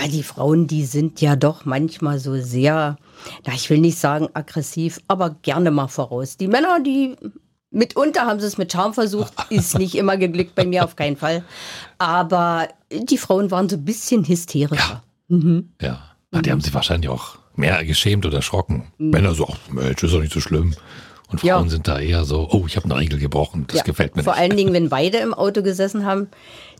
Ja, 0.00 0.10
die 0.10 0.24
Frauen, 0.24 0.66
die 0.66 0.84
sind 0.84 1.22
ja 1.22 1.34
doch 1.34 1.64
manchmal 1.64 2.18
so 2.18 2.38
sehr, 2.38 2.98
na, 3.46 3.54
ich 3.54 3.70
will 3.70 3.78
nicht 3.78 3.96
sagen 3.96 4.28
aggressiv, 4.34 5.00
aber 5.08 5.30
gerne 5.30 5.70
mal 5.70 5.86
voraus. 5.86 6.36
Die 6.36 6.48
Männer, 6.48 6.80
die 6.80 7.16
mitunter 7.70 8.26
haben 8.26 8.38
sie 8.38 8.46
es 8.46 8.58
mit 8.58 8.70
Charme 8.70 8.92
versucht, 8.92 9.32
ist 9.50 9.78
nicht 9.78 9.94
immer 9.94 10.18
geglückt 10.18 10.54
bei 10.56 10.66
mir 10.66 10.84
auf 10.84 10.96
keinen 10.96 11.16
Fall. 11.16 11.44
Aber 11.96 12.68
die 12.92 13.16
Frauen 13.16 13.50
waren 13.50 13.70
so 13.70 13.76
ein 13.76 13.84
bisschen 13.84 14.26
hysterischer. 14.26 15.02
Ja, 15.80 16.13
Na, 16.34 16.42
die 16.42 16.50
haben 16.52 16.60
sich 16.60 16.74
wahrscheinlich 16.74 17.08
auch 17.10 17.36
mehr 17.56 17.84
geschämt 17.84 18.26
oder 18.26 18.36
erschrocken. 18.36 18.92
Männer 18.98 19.34
so, 19.34 19.48
ach 19.50 19.56
Mensch, 19.72 20.02
ist 20.02 20.12
doch 20.12 20.20
nicht 20.20 20.32
so 20.32 20.40
schlimm. 20.40 20.74
Und 21.28 21.42
Mhm. 21.42 21.48
Ja. 21.48 21.56
Frauen 21.56 21.68
sind 21.70 21.88
da 21.88 21.98
eher 21.98 22.24
so, 22.24 22.48
oh, 22.50 22.64
ich 22.66 22.76
habe 22.76 22.84
eine 22.86 22.96
Regel 22.98 23.18
gebrochen, 23.18 23.64
das 23.68 23.78
Ja, 23.78 23.82
gefällt 23.84 24.16
mir 24.16 24.22
Vor 24.24 24.34
nicht. 24.34 24.42
allen 24.42 24.56
Dingen, 24.56 24.72
wenn 24.74 24.88
beide 24.88 25.18
im 25.18 25.32
Auto 25.34 25.62
gesessen 25.62 26.04
haben, 26.04 26.28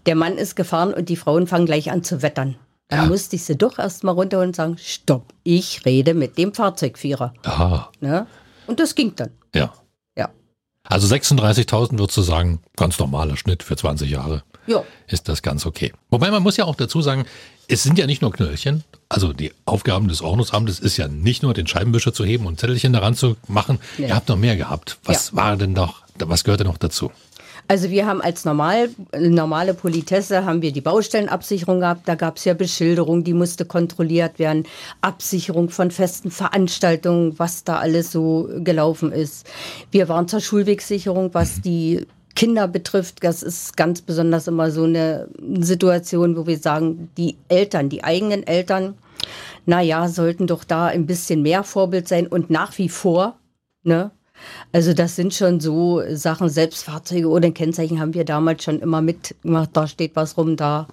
der 0.06 0.16
Mann 0.16 0.36
ist 0.36 0.54
gefahren 0.56 0.92
und 0.92 1.08
die 1.08 1.16
Frauen 1.16 1.46
fangen 1.46 1.66
gleich 1.66 1.90
an 1.90 2.02
zu 2.04 2.20
wettern. 2.22 2.56
Dann 2.88 3.04
Ja. 3.04 3.06
musste 3.06 3.36
ich 3.36 3.44
sie 3.44 3.56
doch 3.56 3.78
erst 3.78 4.04
mal 4.04 4.12
runterholen 4.12 4.50
und 4.50 4.56
sagen, 4.56 4.76
stopp, 4.78 5.32
ich 5.42 5.86
rede 5.86 6.12
mit 6.12 6.36
dem 6.36 6.52
Fahrzeugführer. 6.52 7.32
Aha, 7.44 7.90
Ne? 8.00 8.26
Und 8.66 8.80
das 8.80 8.94
ging 8.94 9.14
dann. 9.16 9.30
ja. 9.54 9.72
Ja. 10.16 10.28
Also 10.84 11.06
36.000 11.06 11.98
würdest 11.98 12.16
du 12.18 12.22
sagen, 12.22 12.60
ganz 12.76 12.98
normaler 12.98 13.36
Schnitt 13.38 13.62
für 13.62 13.76
20 13.76 14.10
Jahre. 14.10 14.42
Ja. 14.66 14.82
Ist 15.06 15.28
das 15.28 15.40
ganz 15.42 15.64
okay. 15.66 15.92
Wobei 16.10 16.30
man 16.30 16.42
muss 16.42 16.56
ja 16.58 16.64
auch 16.66 16.74
dazu 16.74 17.00
sagen, 17.02 17.24
es 17.68 17.82
sind 17.82 17.98
ja 17.98 18.06
nicht 18.06 18.22
nur 18.22 18.32
Knöllchen. 18.32 18.84
Also 19.08 19.32
die 19.32 19.52
Aufgaben 19.64 20.08
des 20.08 20.22
Ordnungsamtes 20.22 20.80
ist 20.80 20.96
ja 20.96 21.08
nicht 21.08 21.42
nur 21.42 21.54
den 21.54 21.66
Scheibenwischer 21.66 22.12
zu 22.12 22.24
heben 22.24 22.46
und 22.46 22.58
Zettelchen 22.58 22.92
daran 22.92 23.14
zu 23.14 23.36
machen. 23.46 23.78
Nee. 23.98 24.08
Ihr 24.08 24.16
habt 24.16 24.28
noch 24.28 24.36
mehr 24.36 24.56
gehabt. 24.56 24.98
Was 25.04 25.36
war 25.36 25.56
denn 25.56 25.72
noch, 25.72 26.02
was 26.18 26.44
gehörte 26.44 26.64
noch 26.64 26.78
dazu? 26.78 27.10
Also 27.66 27.88
wir 27.88 28.04
haben 28.06 28.20
als 28.20 28.44
normal, 28.44 28.90
normale 29.18 29.72
Politesse 29.72 30.44
haben 30.44 30.60
wir 30.60 30.70
die 30.70 30.82
Baustellenabsicherung 30.82 31.80
gehabt. 31.80 32.06
Da 32.06 32.14
gab 32.14 32.36
es 32.36 32.44
ja 32.44 32.52
Beschilderung, 32.52 33.24
die 33.24 33.32
musste 33.32 33.64
kontrolliert 33.64 34.38
werden. 34.38 34.64
Absicherung 35.00 35.70
von 35.70 35.90
festen 35.90 36.30
Veranstaltungen, 36.30 37.38
was 37.38 37.64
da 37.64 37.78
alles 37.78 38.12
so 38.12 38.50
gelaufen 38.58 39.12
ist. 39.12 39.46
Wir 39.90 40.08
waren 40.08 40.28
zur 40.28 40.40
Schulwegsicherung, 40.40 41.32
was 41.32 41.62
die 41.62 42.06
Kinder 42.34 42.68
betrifft. 42.68 43.22
Das 43.22 43.42
ist 43.42 43.76
ganz 43.76 44.02
besonders 44.02 44.48
immer 44.48 44.70
so 44.70 44.84
eine 44.84 45.28
Situation, 45.60 46.36
wo 46.36 46.46
wir 46.46 46.58
sagen, 46.58 47.10
die 47.16 47.36
Eltern, 47.48 47.88
die 47.88 48.04
eigenen 48.04 48.46
Eltern, 48.46 48.94
naja, 49.66 50.08
sollten 50.08 50.46
doch 50.46 50.64
da 50.64 50.86
ein 50.86 51.06
bisschen 51.06 51.42
mehr 51.42 51.64
Vorbild 51.64 52.08
sein 52.08 52.26
und 52.26 52.50
nach 52.50 52.76
wie 52.78 52.88
vor, 52.88 53.38
ne? 53.82 54.10
Also 54.72 54.92
das 54.92 55.16
sind 55.16 55.32
schon 55.32 55.60
so 55.60 56.02
Sachen, 56.10 56.48
Selbstfahrzeuge 56.48 57.28
oder 57.28 57.46
ein 57.46 57.54
Kennzeichen 57.54 58.00
haben 58.00 58.14
wir 58.14 58.24
damals 58.24 58.64
schon 58.64 58.80
immer 58.80 59.00
mitgemacht, 59.00 59.70
da 59.72 59.86
steht 59.86 60.16
was 60.16 60.36
rum, 60.36 60.56
da. 60.56 60.88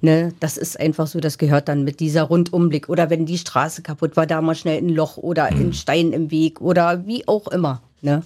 Ne, 0.00 0.34
das 0.38 0.58
ist 0.58 0.78
einfach 0.78 1.06
so, 1.06 1.18
das 1.18 1.38
gehört 1.38 1.68
dann 1.68 1.82
mit 1.82 1.98
dieser 1.98 2.24
Rundumblick. 2.24 2.90
Oder 2.90 3.08
wenn 3.08 3.24
die 3.24 3.38
Straße 3.38 3.80
kaputt 3.80 4.16
war, 4.16 4.26
da 4.26 4.42
mal 4.42 4.54
schnell 4.54 4.76
ein 4.78 4.90
Loch 4.90 5.16
oder 5.16 5.44
ein 5.44 5.72
Stein 5.72 6.12
im 6.12 6.30
Weg 6.30 6.60
oder 6.60 7.06
wie 7.06 7.26
auch 7.26 7.48
immer. 7.48 7.80
Ne? 8.02 8.22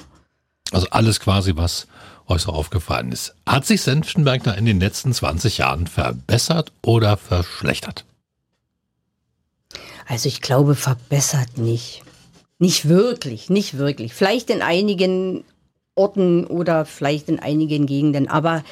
Also 0.73 0.89
alles 0.91 1.21
quasi, 1.21 1.55
was 1.55 1.87
so 2.37 2.53
aufgefallen 2.53 3.13
ist. 3.13 3.35
Hat 3.47 3.65
sich 3.65 3.81
Senftenberg 3.81 4.43
da 4.43 4.53
in 4.53 4.67
den 4.67 4.81
letzten 4.81 5.13
20 5.15 5.59
Jahren 5.59 5.87
verbessert 5.87 6.73
oder 6.83 7.17
verschlechtert? 7.17 8.05
Also 10.07 10.29
ich 10.29 10.41
glaube, 10.41 10.75
verbessert 10.75 11.57
nicht. 11.57 12.03
Nicht 12.59 12.89
wirklich, 12.89 13.51
nicht 13.51 13.79
wirklich. 13.79 14.15
Vielleicht 14.15 14.51
in 14.51 14.63
einigen 14.63 15.45
Orten 15.95 16.45
oder 16.47 16.85
vielleicht 16.85 17.29
in 17.29 17.39
einigen 17.39 17.87
Gegenden, 17.87 18.29
aber 18.29 18.65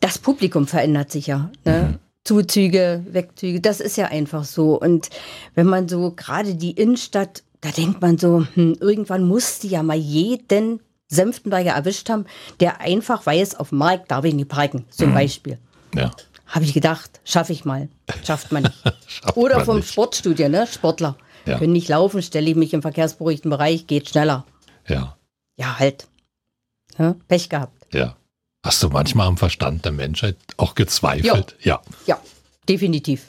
das 0.00 0.18
Publikum 0.18 0.66
verändert 0.66 1.10
sich 1.10 1.26
ja. 1.28 1.50
Ne? 1.64 1.98
Zuzüge, 2.24 3.04
Wegzüge, 3.10 3.60
das 3.60 3.80
ist 3.80 3.96
ja 3.96 4.06
einfach 4.06 4.44
so. 4.44 4.80
Und 4.80 5.10
wenn 5.54 5.66
man 5.66 5.88
so 5.88 6.10
gerade 6.10 6.54
die 6.54 6.72
Innenstadt, 6.72 7.42
da 7.60 7.70
denkt 7.70 8.00
man 8.00 8.18
so, 8.18 8.46
hm, 8.54 8.76
irgendwann 8.80 9.26
musste 9.26 9.66
ja 9.66 9.82
mal 9.82 9.96
jeden 9.96 10.80
Senftenberger 11.08 11.72
erwischt 11.72 12.08
haben, 12.08 12.26
der 12.60 12.80
einfach 12.80 13.24
weiß, 13.24 13.56
auf 13.56 13.70
dem 13.70 13.78
Markt 13.78 14.10
darf 14.10 14.24
ich 14.24 14.34
nicht 14.34 14.48
parken, 14.48 14.86
zum 14.90 15.14
Beispiel. 15.14 15.58
Ja. 15.94 16.10
Habe 16.46 16.64
ich 16.64 16.74
gedacht, 16.74 17.20
schaffe 17.24 17.52
ich 17.52 17.64
mal. 17.64 17.88
Schafft 18.24 18.52
man 18.52 18.64
nicht. 18.64 18.74
Schafft 19.06 19.36
Oder 19.36 19.56
man 19.56 19.64
vom 19.64 19.76
nicht. 19.76 19.90
Sportstudio, 19.90 20.48
ne? 20.48 20.66
Sportler. 20.66 21.16
Ja. 21.46 21.58
Können 21.58 21.72
nicht 21.72 21.88
laufen, 21.88 22.22
stelle 22.22 22.50
ich 22.50 22.56
mich 22.56 22.72
im 22.74 22.82
verkehrsberuhigten 22.82 23.50
Bereich, 23.50 23.86
geht 23.86 24.08
schneller. 24.08 24.46
Ja. 24.86 25.16
Ja, 25.56 25.78
halt. 25.78 26.06
Ja, 26.98 27.16
Pech 27.28 27.48
gehabt. 27.48 27.94
Ja. 27.94 28.16
Hast 28.64 28.82
du 28.82 28.88
manchmal 28.88 29.26
am 29.26 29.36
Verstand 29.36 29.84
der 29.84 29.92
Menschheit 29.92 30.36
auch 30.56 30.74
gezweifelt? 30.74 31.56
Ja. 31.60 31.82
Ja, 32.06 32.20
definitiv. 32.68 33.28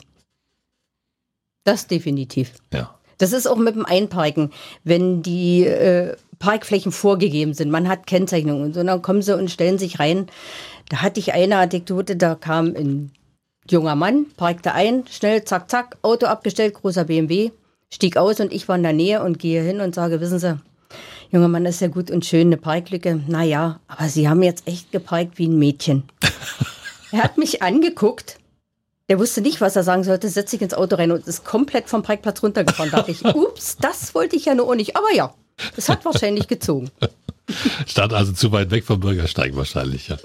Das 1.64 1.86
definitiv. 1.86 2.52
Ja. 2.72 2.94
Das 3.18 3.32
ist 3.32 3.46
auch 3.46 3.56
mit 3.56 3.74
dem 3.74 3.84
Einparken. 3.84 4.52
Wenn 4.84 5.22
die 5.22 5.66
äh, 5.66 6.16
Parkflächen 6.38 6.92
vorgegeben 6.92 7.54
sind. 7.54 7.70
Man 7.70 7.88
hat 7.88 8.06
Kennzeichnungen 8.06 8.64
und 8.64 8.74
so. 8.74 8.80
Und 8.80 8.86
dann 8.86 9.02
kommen 9.02 9.22
sie 9.22 9.36
und 9.36 9.50
stellen 9.50 9.78
sich 9.78 9.98
rein. 9.98 10.26
Da 10.88 11.02
hatte 11.02 11.20
ich 11.20 11.32
eine 11.32 11.56
Anekdote, 11.56 12.16
da 12.16 12.34
kam 12.34 12.74
ein 12.76 13.12
junger 13.70 13.96
Mann, 13.96 14.26
parkte 14.36 14.72
ein, 14.72 15.04
schnell, 15.10 15.44
zack, 15.44 15.70
zack, 15.70 15.96
Auto 16.02 16.26
abgestellt, 16.26 16.74
großer 16.74 17.04
BMW, 17.04 17.50
stieg 17.90 18.16
aus 18.16 18.40
und 18.40 18.52
ich 18.52 18.68
war 18.68 18.76
in 18.76 18.82
der 18.82 18.92
Nähe 18.92 19.22
und 19.22 19.38
gehe 19.38 19.62
hin 19.62 19.80
und 19.80 19.94
sage, 19.94 20.20
wissen 20.20 20.38
Sie, 20.38 20.60
junger 21.30 21.48
Mann, 21.48 21.64
das 21.64 21.76
ist 21.76 21.80
ja 21.80 21.88
gut 21.88 22.10
und 22.10 22.24
schön, 22.24 22.48
eine 22.48 22.56
Parklücke. 22.56 23.20
Naja, 23.26 23.80
aber 23.88 24.08
Sie 24.08 24.28
haben 24.28 24.42
jetzt 24.42 24.66
echt 24.68 24.92
geparkt 24.92 25.38
wie 25.38 25.48
ein 25.48 25.58
Mädchen. 25.58 26.04
er 27.10 27.24
hat 27.24 27.38
mich 27.38 27.62
angeguckt. 27.62 28.38
Der 29.08 29.20
wusste 29.20 29.40
nicht, 29.40 29.60
was 29.60 29.76
er 29.76 29.84
sagen 29.84 30.02
sollte, 30.02 30.28
setzt 30.28 30.50
sich 30.50 30.62
ins 30.62 30.74
Auto 30.74 30.96
rein 30.96 31.12
und 31.12 31.26
ist 31.26 31.44
komplett 31.44 31.88
vom 31.88 32.02
Parkplatz 32.02 32.42
runtergefahren. 32.42 32.90
Da 32.90 32.98
dachte 32.98 33.12
ich, 33.12 33.24
ups, 33.34 33.76
das 33.76 34.14
wollte 34.14 34.36
ich 34.36 34.46
ja 34.46 34.54
nur 34.54 34.74
nicht. 34.74 34.96
Aber 34.96 35.12
ja, 35.14 35.32
es 35.76 35.88
hat 35.88 36.04
wahrscheinlich 36.04 36.48
gezogen. 36.48 36.90
Stand 37.86 38.12
also 38.12 38.32
zu 38.32 38.52
weit 38.52 38.70
weg 38.70 38.84
vom 38.84 39.00
Bürgersteig 39.00 39.54
wahrscheinlich, 39.56 40.08
ja. 40.08 40.16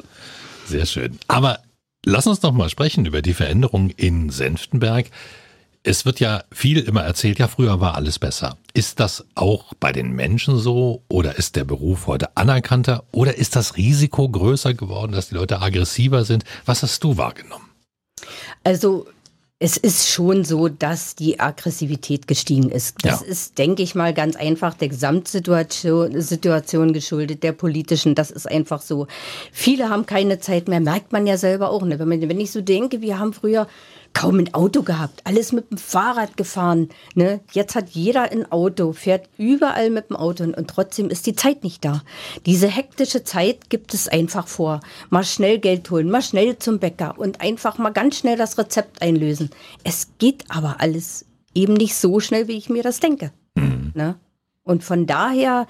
Sehr 0.66 0.86
schön. 0.86 1.20
Aber 1.28 1.60
lass 2.06 2.28
uns 2.28 2.42
noch 2.42 2.52
mal 2.52 2.70
sprechen 2.70 3.06
über 3.06 3.22
die 3.22 3.34
Veränderung 3.34 3.90
in 3.92 4.30
Senftenberg. 4.30 5.08
Es 5.84 6.06
wird 6.06 6.20
ja 6.20 6.44
viel 6.52 6.78
immer 6.78 7.02
erzählt, 7.02 7.40
ja, 7.40 7.48
früher 7.48 7.80
war 7.80 7.96
alles 7.96 8.20
besser. 8.20 8.58
Ist 8.74 9.00
das 9.00 9.26
auch 9.34 9.74
bei 9.80 9.92
den 9.92 10.12
Menschen 10.12 10.58
so 10.58 11.02
oder 11.10 11.38
ist 11.38 11.56
der 11.56 11.64
Beruf 11.64 12.06
heute 12.06 12.38
anerkannter 12.38 13.04
oder 13.12 13.36
ist 13.36 13.56
das 13.56 13.78
Risiko 13.78 14.30
größer 14.30 14.76
geworden, 14.76 15.12
dass 15.12 15.30
die 15.30 15.36
Leute 15.36 15.62
aggressiver 15.62 16.24
sind? 16.24 16.44
Was 16.66 16.84
hast 16.84 17.04
du 17.04 17.18
wahrgenommen? 17.18 17.70
Also 18.64 19.08
es 19.64 19.78
ist 19.78 20.10
schon 20.10 20.44
so, 20.44 20.70
dass 20.70 21.14
die 21.14 21.40
Aggressivität 21.40 22.28
gestiegen 22.28 22.72
ist. 22.72 22.96
Das 23.04 23.22
ja. 23.22 23.28
ist, 23.28 23.60
denke 23.60 23.84
ich 23.84 23.94
mal, 23.94 24.12
ganz 24.12 24.36
einfach 24.36 24.74
der 24.74 24.90
Gesamtsituation 24.90 26.20
Situation 26.20 26.94
geschuldet, 26.94 27.44
der 27.44 27.52
politischen. 27.52 28.16
Das 28.16 28.32
ist 28.32 28.50
einfach 28.50 28.82
so. 28.82 29.06
Viele 29.52 29.90
haben 29.90 30.08
keine 30.08 30.40
Zeit 30.40 30.68
mehr, 30.68 30.80
merkt 30.80 31.12
man 31.12 31.28
ja 31.28 31.38
selber 31.38 31.70
auch. 31.70 31.84
Ne? 31.84 32.00
Wenn, 32.00 32.10
man, 32.10 32.28
wenn 32.28 32.40
ich 32.40 32.52
so 32.52 32.62
denke, 32.62 33.02
wir 33.02 33.20
haben 33.20 33.34
früher 33.34 33.68
kaum 34.14 34.40
ein 34.40 34.54
Auto 34.54 34.84
gehabt, 34.84 35.22
alles 35.24 35.52
mit 35.52 35.72
dem 35.72 35.78
Fahrrad 35.78 36.38
gefahren. 36.38 36.90
Ne? 37.16 37.40
Jetzt 37.52 37.76
hat 37.76 37.90
jeder 37.90 38.32
ein 38.32 38.52
Auto, 38.52 38.94
fährt 38.94 39.30
überall 39.38 39.90
mit 39.90 40.10
dem 40.10 40.16
Auto 40.16 40.44
und, 40.44 40.56
und 40.56 40.70
trotzdem 40.70 41.10
ist 41.10 41.26
die 41.28 41.36
Zeit 41.36 41.64
nicht 41.64 41.84
da. 41.86 42.02
Diese 42.46 42.68
hektische 42.68 43.24
Zeit 43.24 43.70
gibt 43.70 43.94
es 43.94 44.08
einfach 44.08 44.48
vor. 44.48 44.82
Mal 45.10 45.24
schnell 45.24 45.60
Geld 45.60 45.90
holen, 45.92 46.10
mal 46.10 46.22
schnell 46.22 46.58
zum 46.60 46.80
Bäcker 46.80 47.18
und 47.18 47.42
einfach 47.42 47.78
mal 47.78 47.92
ganz 47.92 48.18
schnell 48.18 48.38
das 48.38 48.58
Rezept 48.58 49.02
einlösen. 49.02 49.50
Es 49.84 50.10
geht 50.18 50.46
aber 50.50 50.78
alles 50.80 51.26
eben 51.54 51.74
nicht 51.74 51.96
so 51.96 52.20
schnell, 52.20 52.48
wie 52.48 52.58
ich 52.58 52.70
mir 52.70 52.84
das 52.84 53.00
denke. 53.00 53.32
Mhm. 53.56 53.92
Ne? 53.94 54.16
Und 54.64 54.84
von 54.84 55.08
daher 55.08 55.68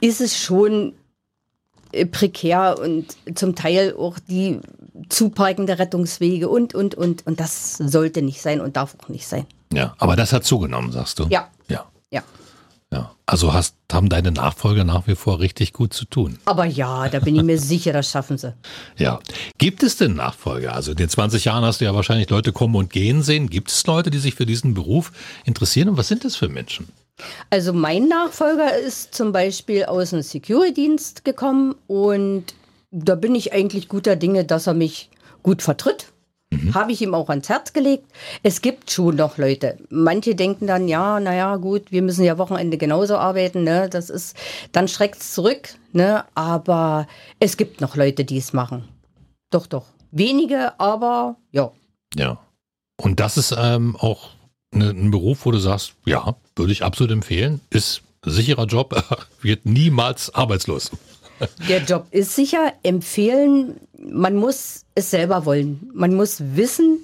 ist 0.00 0.20
es 0.20 0.38
schon 0.38 0.94
äh, 1.92 2.06
prekär 2.06 2.78
und 2.78 3.16
zum 3.34 3.54
Teil 3.54 3.94
auch 3.96 4.18
die 4.18 4.60
Zuparken 5.10 5.66
der 5.66 5.78
Rettungswege 5.78 6.48
und, 6.48 6.74
und, 6.74 6.94
und. 6.94 7.26
Und 7.26 7.40
das 7.40 7.76
sollte 7.76 8.22
nicht 8.22 8.40
sein 8.40 8.60
und 8.60 8.76
darf 8.76 8.96
auch 9.02 9.08
nicht 9.08 9.26
sein. 9.26 9.46
Ja, 9.72 9.94
aber 9.98 10.16
das 10.16 10.32
hat 10.32 10.44
zugenommen, 10.44 10.92
sagst 10.92 11.18
du? 11.18 11.26
Ja. 11.28 11.48
Ja. 11.68 11.86
Ja. 12.10 12.22
Ja, 12.92 13.12
also 13.24 13.52
hast, 13.52 13.76
haben 13.92 14.08
deine 14.08 14.32
Nachfolger 14.32 14.82
nach 14.82 15.06
wie 15.06 15.14
vor 15.14 15.38
richtig 15.38 15.72
gut 15.72 15.94
zu 15.94 16.06
tun. 16.06 16.40
Aber 16.44 16.64
ja, 16.64 17.08
da 17.08 17.20
bin 17.20 17.36
ich 17.36 17.44
mir 17.44 17.58
sicher, 17.60 17.92
das 17.92 18.10
schaffen 18.10 18.36
sie. 18.36 18.52
Ja. 18.96 19.20
Gibt 19.58 19.84
es 19.84 19.96
denn 19.96 20.14
Nachfolger? 20.14 20.74
Also 20.74 20.90
in 20.90 20.96
den 20.96 21.08
20 21.08 21.44
Jahren 21.44 21.64
hast 21.64 21.80
du 21.80 21.84
ja 21.84 21.94
wahrscheinlich 21.94 22.30
Leute 22.30 22.52
kommen 22.52 22.74
und 22.74 22.90
gehen 22.90 23.22
sehen. 23.22 23.48
Gibt 23.48 23.70
es 23.70 23.86
Leute, 23.86 24.10
die 24.10 24.18
sich 24.18 24.34
für 24.34 24.46
diesen 24.46 24.74
Beruf 24.74 25.12
interessieren? 25.44 25.90
Und 25.90 25.98
was 25.98 26.08
sind 26.08 26.24
das 26.24 26.34
für 26.34 26.48
Menschen? 26.48 26.88
Also 27.50 27.72
mein 27.72 28.08
Nachfolger 28.08 28.76
ist 28.76 29.14
zum 29.14 29.30
Beispiel 29.30 29.84
aus 29.84 30.10
dem 30.10 30.22
Security-Dienst 30.22 31.24
gekommen 31.24 31.76
und 31.86 32.54
da 32.90 33.14
bin 33.14 33.34
ich 33.34 33.52
eigentlich 33.52 33.88
guter 33.88 34.16
Dinge, 34.16 34.44
dass 34.44 34.66
er 34.66 34.74
mich 34.74 35.10
gut 35.42 35.62
vertritt. 35.62 36.08
Mhm. 36.50 36.74
Habe 36.74 36.90
ich 36.92 37.00
ihm 37.00 37.14
auch 37.14 37.28
ans 37.28 37.48
Herz 37.48 37.72
gelegt. 37.72 38.06
Es 38.42 38.60
gibt 38.60 38.90
schon 38.90 39.16
noch 39.16 39.38
Leute. 39.38 39.78
Manche 39.88 40.34
denken 40.34 40.66
dann, 40.66 40.88
ja, 40.88 41.20
naja, 41.20 41.56
gut, 41.56 41.92
wir 41.92 42.02
müssen 42.02 42.24
ja 42.24 42.38
Wochenende 42.38 42.76
genauso 42.76 43.16
arbeiten, 43.16 43.62
ne? 43.62 43.88
Das 43.88 44.10
ist, 44.10 44.36
dann 44.72 44.88
schreckt 44.88 45.20
es 45.20 45.32
zurück, 45.32 45.74
ne? 45.92 46.24
Aber 46.34 47.06
es 47.38 47.56
gibt 47.56 47.80
noch 47.80 47.94
Leute, 47.94 48.24
die 48.24 48.38
es 48.38 48.52
machen. 48.52 48.88
Doch, 49.50 49.66
doch. 49.66 49.86
Wenige, 50.10 50.78
aber 50.80 51.36
ja. 51.52 51.70
Ja. 52.16 52.38
Und 53.00 53.20
das 53.20 53.36
ist 53.36 53.54
ähm, 53.56 53.96
auch 53.96 54.30
ne, 54.74 54.90
ein 54.90 55.12
Beruf, 55.12 55.46
wo 55.46 55.52
du 55.52 55.58
sagst, 55.58 55.94
ja, 56.04 56.34
würde 56.56 56.72
ich 56.72 56.82
absolut 56.82 57.12
empfehlen. 57.12 57.60
Ist 57.70 58.02
sicherer 58.24 58.66
Job, 58.66 59.00
wird 59.40 59.66
niemals 59.66 60.34
arbeitslos. 60.34 60.90
Der 61.68 61.82
Job 61.82 62.06
ist 62.10 62.34
sicher. 62.34 62.72
Empfehlen, 62.82 63.80
man 63.98 64.36
muss 64.36 64.84
es 64.94 65.10
selber 65.10 65.44
wollen. 65.46 65.90
Man 65.94 66.14
muss 66.14 66.42
wissen, 66.54 66.98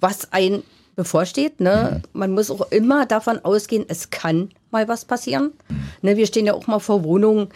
was 0.00 0.32
ein 0.32 0.62
bevorsteht. 0.98 1.60
Ne? 1.60 2.02
Mhm. 2.12 2.18
Man 2.18 2.32
muss 2.32 2.50
auch 2.50 2.70
immer 2.72 3.06
davon 3.06 3.38
ausgehen, 3.44 3.86
es 3.88 4.10
kann 4.10 4.50
mal 4.70 4.88
was 4.88 5.04
passieren. 5.04 5.52
Mhm. 5.68 5.88
Ne, 6.02 6.16
wir 6.16 6.26
stehen 6.26 6.44
ja 6.44 6.54
auch 6.54 6.66
mal 6.66 6.80
vor 6.80 7.04
Wohnungen. 7.04 7.48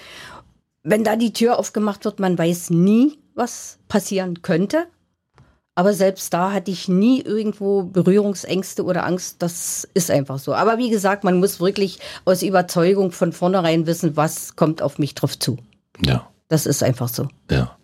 Wenn 0.84 1.04
da 1.04 1.16
die 1.16 1.32
Tür 1.32 1.58
aufgemacht 1.58 2.04
wird, 2.04 2.20
man 2.20 2.38
weiß 2.38 2.70
nie, 2.70 3.18
was 3.34 3.78
passieren 3.88 4.42
könnte. 4.42 4.86
Aber 5.74 5.94
selbst 5.94 6.32
da 6.34 6.52
hatte 6.52 6.70
ich 6.70 6.86
nie 6.88 7.20
irgendwo 7.22 7.82
Berührungsängste 7.82 8.84
oder 8.84 9.04
Angst. 9.04 9.36
Das 9.40 9.88
ist 9.94 10.10
einfach 10.10 10.38
so. 10.38 10.54
Aber 10.54 10.78
wie 10.78 10.90
gesagt, 10.90 11.24
man 11.24 11.40
muss 11.40 11.60
wirklich 11.60 11.98
aus 12.24 12.42
Überzeugung 12.42 13.10
von 13.10 13.32
vornherein 13.32 13.86
wissen, 13.86 14.16
was 14.16 14.54
kommt 14.54 14.82
auf 14.82 14.98
mich 14.98 15.14
drauf 15.14 15.38
zu. 15.38 15.56
Ja. 16.04 16.28
Das 16.48 16.66
ist 16.66 16.82
einfach 16.82 17.08
so. 17.08 17.28
Ja. 17.50 17.76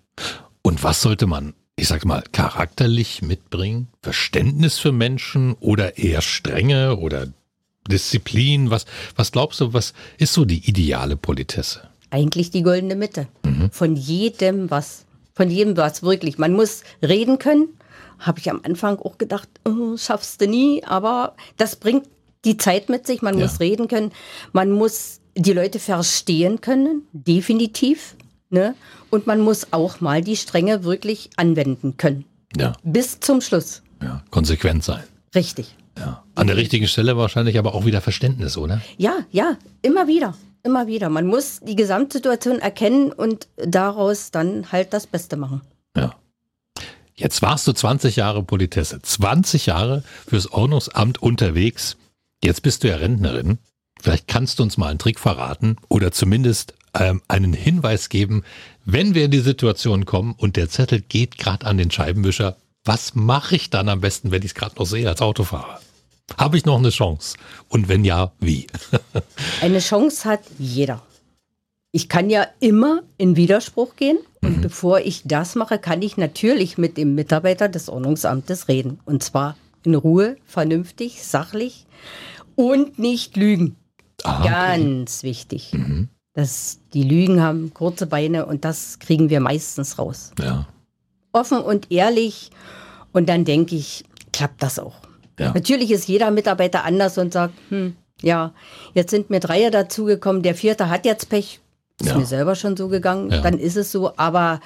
Und 0.63 0.83
was 0.83 1.01
sollte 1.01 1.27
man, 1.27 1.55
ich 1.77 1.89
sag 1.89 2.05
mal, 2.05 2.23
charakterlich 2.33 3.23
mitbringen? 3.23 3.89
Verständnis 4.03 4.79
für 4.79 4.93
Menschen 4.93 5.55
oder 5.61 5.99
eher 5.99 6.21
Strenge 6.21 6.97
oder 6.97 7.29
Disziplin? 7.89 8.71
Was, 8.71 8.85
was 9.17 9.33
glaubst 9.33 9.61
du, 9.61 9.73
was 9.73 9.95
ist 10.19 10.35
so 10.35 10.45
die 10.45 10.69
ideale 10.69 11.17
Politesse? 11.17 11.89
Eigentlich 12.11 12.51
die 12.51 12.63
goldene 12.63 12.97
Mitte. 12.97 13.29
Mhm. 13.45 13.71
Von 13.71 13.97
jedem 13.97 14.71
was. 14.71 15.05
Von 15.35 15.51
jedem 15.51 15.77
was, 15.77 16.03
wirklich. 16.03 16.39
Man 16.39 16.53
muss 16.53 16.83
reden 17.03 17.39
können. 17.39 17.69
Habe 18.19 18.41
ich 18.41 18.51
am 18.51 18.61
Anfang 18.65 18.99
auch 18.99 19.19
gedacht, 19.19 19.49
oh, 19.65 19.97
schaffst 19.97 20.41
du 20.41 20.49
nie. 20.49 20.83
Aber 20.85 21.37
das 21.57 21.77
bringt 21.77 22.09
die 22.45 22.57
Zeit 22.57 22.89
mit 22.89 23.07
sich. 23.07 23.23
Man 23.23 23.39
ja. 23.39 23.47
muss 23.47 23.61
reden 23.61 23.89
können. 23.89 24.13
Man 24.53 24.73
muss 24.73 25.21
die 25.39 25.53
Leute 25.53 25.79
verstehen 25.79 26.61
können, 26.61 27.03
definitiv. 27.13 28.17
Ne? 28.51 28.75
Und 29.11 29.27
man 29.27 29.41
muss 29.41 29.73
auch 29.73 30.01
mal 30.01 30.23
die 30.23 30.37
Strenge 30.37 30.85
wirklich 30.85 31.31
anwenden 31.37 31.97
können. 31.97 32.25
Ja. 32.57 32.73
Bis 32.83 33.21
zum 33.21 33.41
Schluss. 33.41 33.83
Ja, 34.03 34.23
konsequent 34.31 34.85
sein. 34.85 35.03
Richtig. 35.35 35.75
Ja. 35.99 36.25
An 36.35 36.47
der 36.47 36.57
richtigen 36.57 36.87
Stelle 36.87 37.17
wahrscheinlich 37.17 37.59
aber 37.59 37.75
auch 37.75 37.85
wieder 37.85 38.01
Verständnis, 38.01 38.57
oder? 38.57 38.81
Ja, 38.97 39.19
ja, 39.31 39.57
immer 39.83 40.07
wieder. 40.07 40.35
Immer 40.63 40.87
wieder. 40.87 41.09
Man 41.09 41.27
muss 41.27 41.61
die 41.61 41.77
Gesamtsituation 41.77 42.59
erkennen 42.59 43.13
und 43.13 43.49
daraus 43.57 44.31
dann 44.31 44.71
halt 44.73 44.93
das 44.93 45.07
Beste 45.07 45.37
machen. 45.37 45.63
Ja. 45.97 46.15
Jetzt 47.15 47.43
warst 47.43 47.67
du 47.67 47.73
20 47.73 48.17
Jahre 48.17 48.43
Politesse, 48.43 49.01
20 49.01 49.67
Jahre 49.67 50.03
fürs 50.27 50.51
Ordnungsamt 50.53 51.21
unterwegs. 51.23 51.97
Jetzt 52.43 52.63
bist 52.63 52.85
du 52.85 52.89
ja 52.89 52.97
Rentnerin. 52.97 53.59
Vielleicht 54.03 54.29
kannst 54.29 54.59
du 54.59 54.63
uns 54.63 54.77
mal 54.77 54.89
einen 54.89 54.99
Trick 54.99 55.19
verraten 55.19 55.77
oder 55.89 56.13
zumindest 56.13 56.75
ähm, 56.95 57.23
einen 57.29 57.53
Hinweis 57.53 58.09
geben, 58.09 58.45
wenn 58.85 59.15
wir 59.15 59.25
in 59.25 59.31
die 59.31 59.41
Situation 59.41 60.05
kommen 60.05 60.35
und 60.37 60.57
der 60.57 60.69
Zettel 60.69 61.01
geht 61.01 61.39
gerade 61.39 61.67
an 61.67 61.79
den 61.79 61.91
Scheibenwischer, 61.91 62.57
was 62.85 63.15
mache 63.15 63.57
ich 63.57 63.71
dann 63.71 63.89
am 63.89 64.01
besten, 64.01 64.31
wenn 64.31 64.43
ich 64.43 64.53
es 64.53 64.55
gerade 64.55 64.77
noch 64.77 64.87
sehe 64.87 65.09
als 65.09 65.21
Autofahrer? 65.21 65.81
Habe 66.37 66.57
ich 66.57 66.65
noch 66.65 66.79
eine 66.79 66.91
Chance? 66.91 67.37
Und 67.69 67.89
wenn 67.89 68.05
ja, 68.05 68.33
wie? 68.41 68.67
eine 69.61 69.81
Chance 69.81 70.29
hat 70.29 70.41
jeder. 70.59 71.03
Ich 71.91 72.09
kann 72.09 72.31
ja 72.31 72.47
immer 72.61 73.03
in 73.17 73.37
Widerspruch 73.37 73.97
gehen 73.97 74.19
und 74.43 74.59
mhm. 74.59 74.61
bevor 74.61 75.01
ich 75.01 75.23
das 75.25 75.55
mache, 75.55 75.79
kann 75.79 76.03
ich 76.03 76.17
natürlich 76.17 76.79
mit 76.79 76.97
dem 76.97 77.15
Mitarbeiter 77.15 77.69
des 77.69 77.89
Ordnungsamtes 77.89 78.69
reden. 78.69 79.01
Und 79.05 79.23
zwar 79.23 79.57
in 79.85 79.95
Ruhe, 79.95 80.37
vernünftig, 80.45 81.23
sachlich 81.23 81.87
und 82.57 82.99
nicht 82.99 83.37
lügen. 83.37 83.77
Ah, 84.25 84.43
Ganz 84.45 85.19
okay. 85.19 85.29
wichtig. 85.29 85.73
Mhm. 85.73 86.09
Das, 86.35 86.81
die 86.95 87.03
Lügen 87.03 87.43
haben 87.43 87.75
kurze 87.75 88.07
Beine 88.07 88.47
und 88.47 88.65
das 88.65 88.99
kriegen 88.99 89.31
wir 89.31 89.41
meistens 89.41 89.99
raus. 89.99 90.33
Ja. 90.41 90.69
Offen 91.33 91.59
und 91.59 91.91
ehrlich. 91.91 92.51
Und 93.13 93.29
dann 93.29 93.45
denke 93.45 93.75
ich, 93.75 94.05
klappt 94.33 94.63
das 94.63 94.79
auch. 94.79 94.97
Ja. 95.39 95.53
Natürlich 95.53 95.91
ist 95.91 96.09
jeder 96.09 96.31
Mitarbeiter 96.31 96.85
anders 96.85 97.19
und 97.19 97.33
sagt, 97.33 97.55
hm, 97.71 97.97
ja, 98.23 98.53
jetzt 98.95 99.11
sind 99.11 99.31
mir 99.31 99.41
Dreier 99.41 99.71
dazugekommen, 99.71 100.43
der 100.43 100.55
vierte 100.55 100.89
hat 100.89 101.05
jetzt 101.05 101.29
Pech. 101.29 101.61
Ist 102.01 102.11
ja. 102.11 102.19
mir 102.19 102.27
selber 102.27 102.55
schon 102.55 102.77
so 102.77 102.89
gegangen, 102.89 103.31
ja. 103.31 103.41
dann 103.41 103.59
ist 103.59 103.77
es 103.77 103.91
so. 103.91 104.17
Aber 104.17 104.61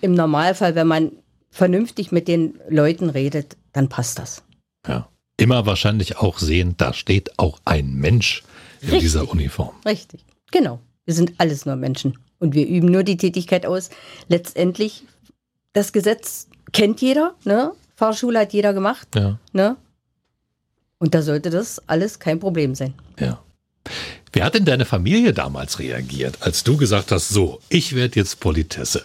im 0.00 0.14
Normalfall, 0.14 0.74
wenn 0.76 0.86
man 0.86 1.12
vernünftig 1.50 2.12
mit 2.12 2.28
den 2.28 2.60
Leuten 2.68 3.10
redet, 3.10 3.56
dann 3.72 3.88
passt 3.88 4.18
das. 4.18 4.42
Ja. 4.86 5.08
Immer 5.36 5.66
wahrscheinlich 5.66 6.18
auch 6.18 6.38
sehen, 6.38 6.74
da 6.76 6.92
steht 6.92 7.38
auch 7.38 7.60
ein 7.64 7.94
Mensch 7.94 8.42
in 8.80 8.90
Richtig. 8.90 9.00
dieser 9.00 9.30
Uniform. 9.30 9.74
Richtig, 9.84 10.24
genau. 10.50 10.80
Wir 11.04 11.14
sind 11.14 11.32
alles 11.38 11.66
nur 11.66 11.76
Menschen. 11.76 12.18
Und 12.38 12.54
wir 12.54 12.66
üben 12.66 12.90
nur 12.90 13.02
die 13.02 13.16
Tätigkeit 13.16 13.66
aus. 13.66 13.90
Letztendlich, 14.28 15.04
das 15.72 15.92
Gesetz 15.92 16.48
kennt 16.72 17.00
jeder, 17.00 17.34
ne? 17.44 17.72
Fahrschule 17.96 18.40
hat 18.40 18.52
jeder 18.52 18.72
gemacht. 18.72 19.08
Ja. 19.16 19.38
Ne? 19.52 19.76
Und 20.98 21.14
da 21.14 21.22
sollte 21.22 21.50
das 21.50 21.82
alles 21.88 22.18
kein 22.18 22.38
Problem 22.38 22.74
sein. 22.74 22.94
Ja. 23.18 23.42
Wie 24.32 24.42
hat 24.42 24.54
denn 24.54 24.64
deine 24.64 24.84
Familie 24.84 25.32
damals 25.32 25.78
reagiert, 25.78 26.38
als 26.40 26.62
du 26.62 26.76
gesagt 26.76 27.10
hast, 27.10 27.30
so, 27.30 27.60
ich 27.68 27.94
werde 27.94 28.16
jetzt 28.16 28.38
Politesse? 28.38 29.04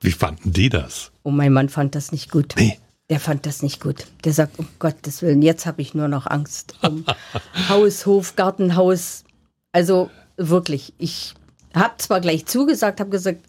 Wie 0.00 0.12
fanden 0.12 0.52
die 0.52 0.70
das? 0.70 1.12
Und 1.22 1.36
mein 1.36 1.52
Mann 1.52 1.68
fand 1.68 1.94
das 1.94 2.10
nicht 2.10 2.30
gut. 2.30 2.54
Nee. 2.56 2.78
Der 3.10 3.20
fand 3.20 3.44
das 3.44 3.62
nicht 3.62 3.80
gut. 3.80 4.06
Der 4.24 4.32
sagt, 4.32 4.58
um 4.58 4.68
Gottes 4.78 5.20
Willen, 5.20 5.42
jetzt 5.42 5.66
habe 5.66 5.82
ich 5.82 5.94
nur 5.94 6.08
noch 6.08 6.26
Angst. 6.26 6.76
Um 6.82 7.04
Haus, 7.68 8.06
Hof, 8.06 8.36
Gartenhaus. 8.36 9.24
Also 9.72 10.10
wirklich, 10.36 10.94
ich 10.98 11.34
habe 11.74 11.94
zwar 11.98 12.20
gleich 12.20 12.46
zugesagt, 12.46 13.00
habe 13.00 13.10
gesagt, 13.10 13.40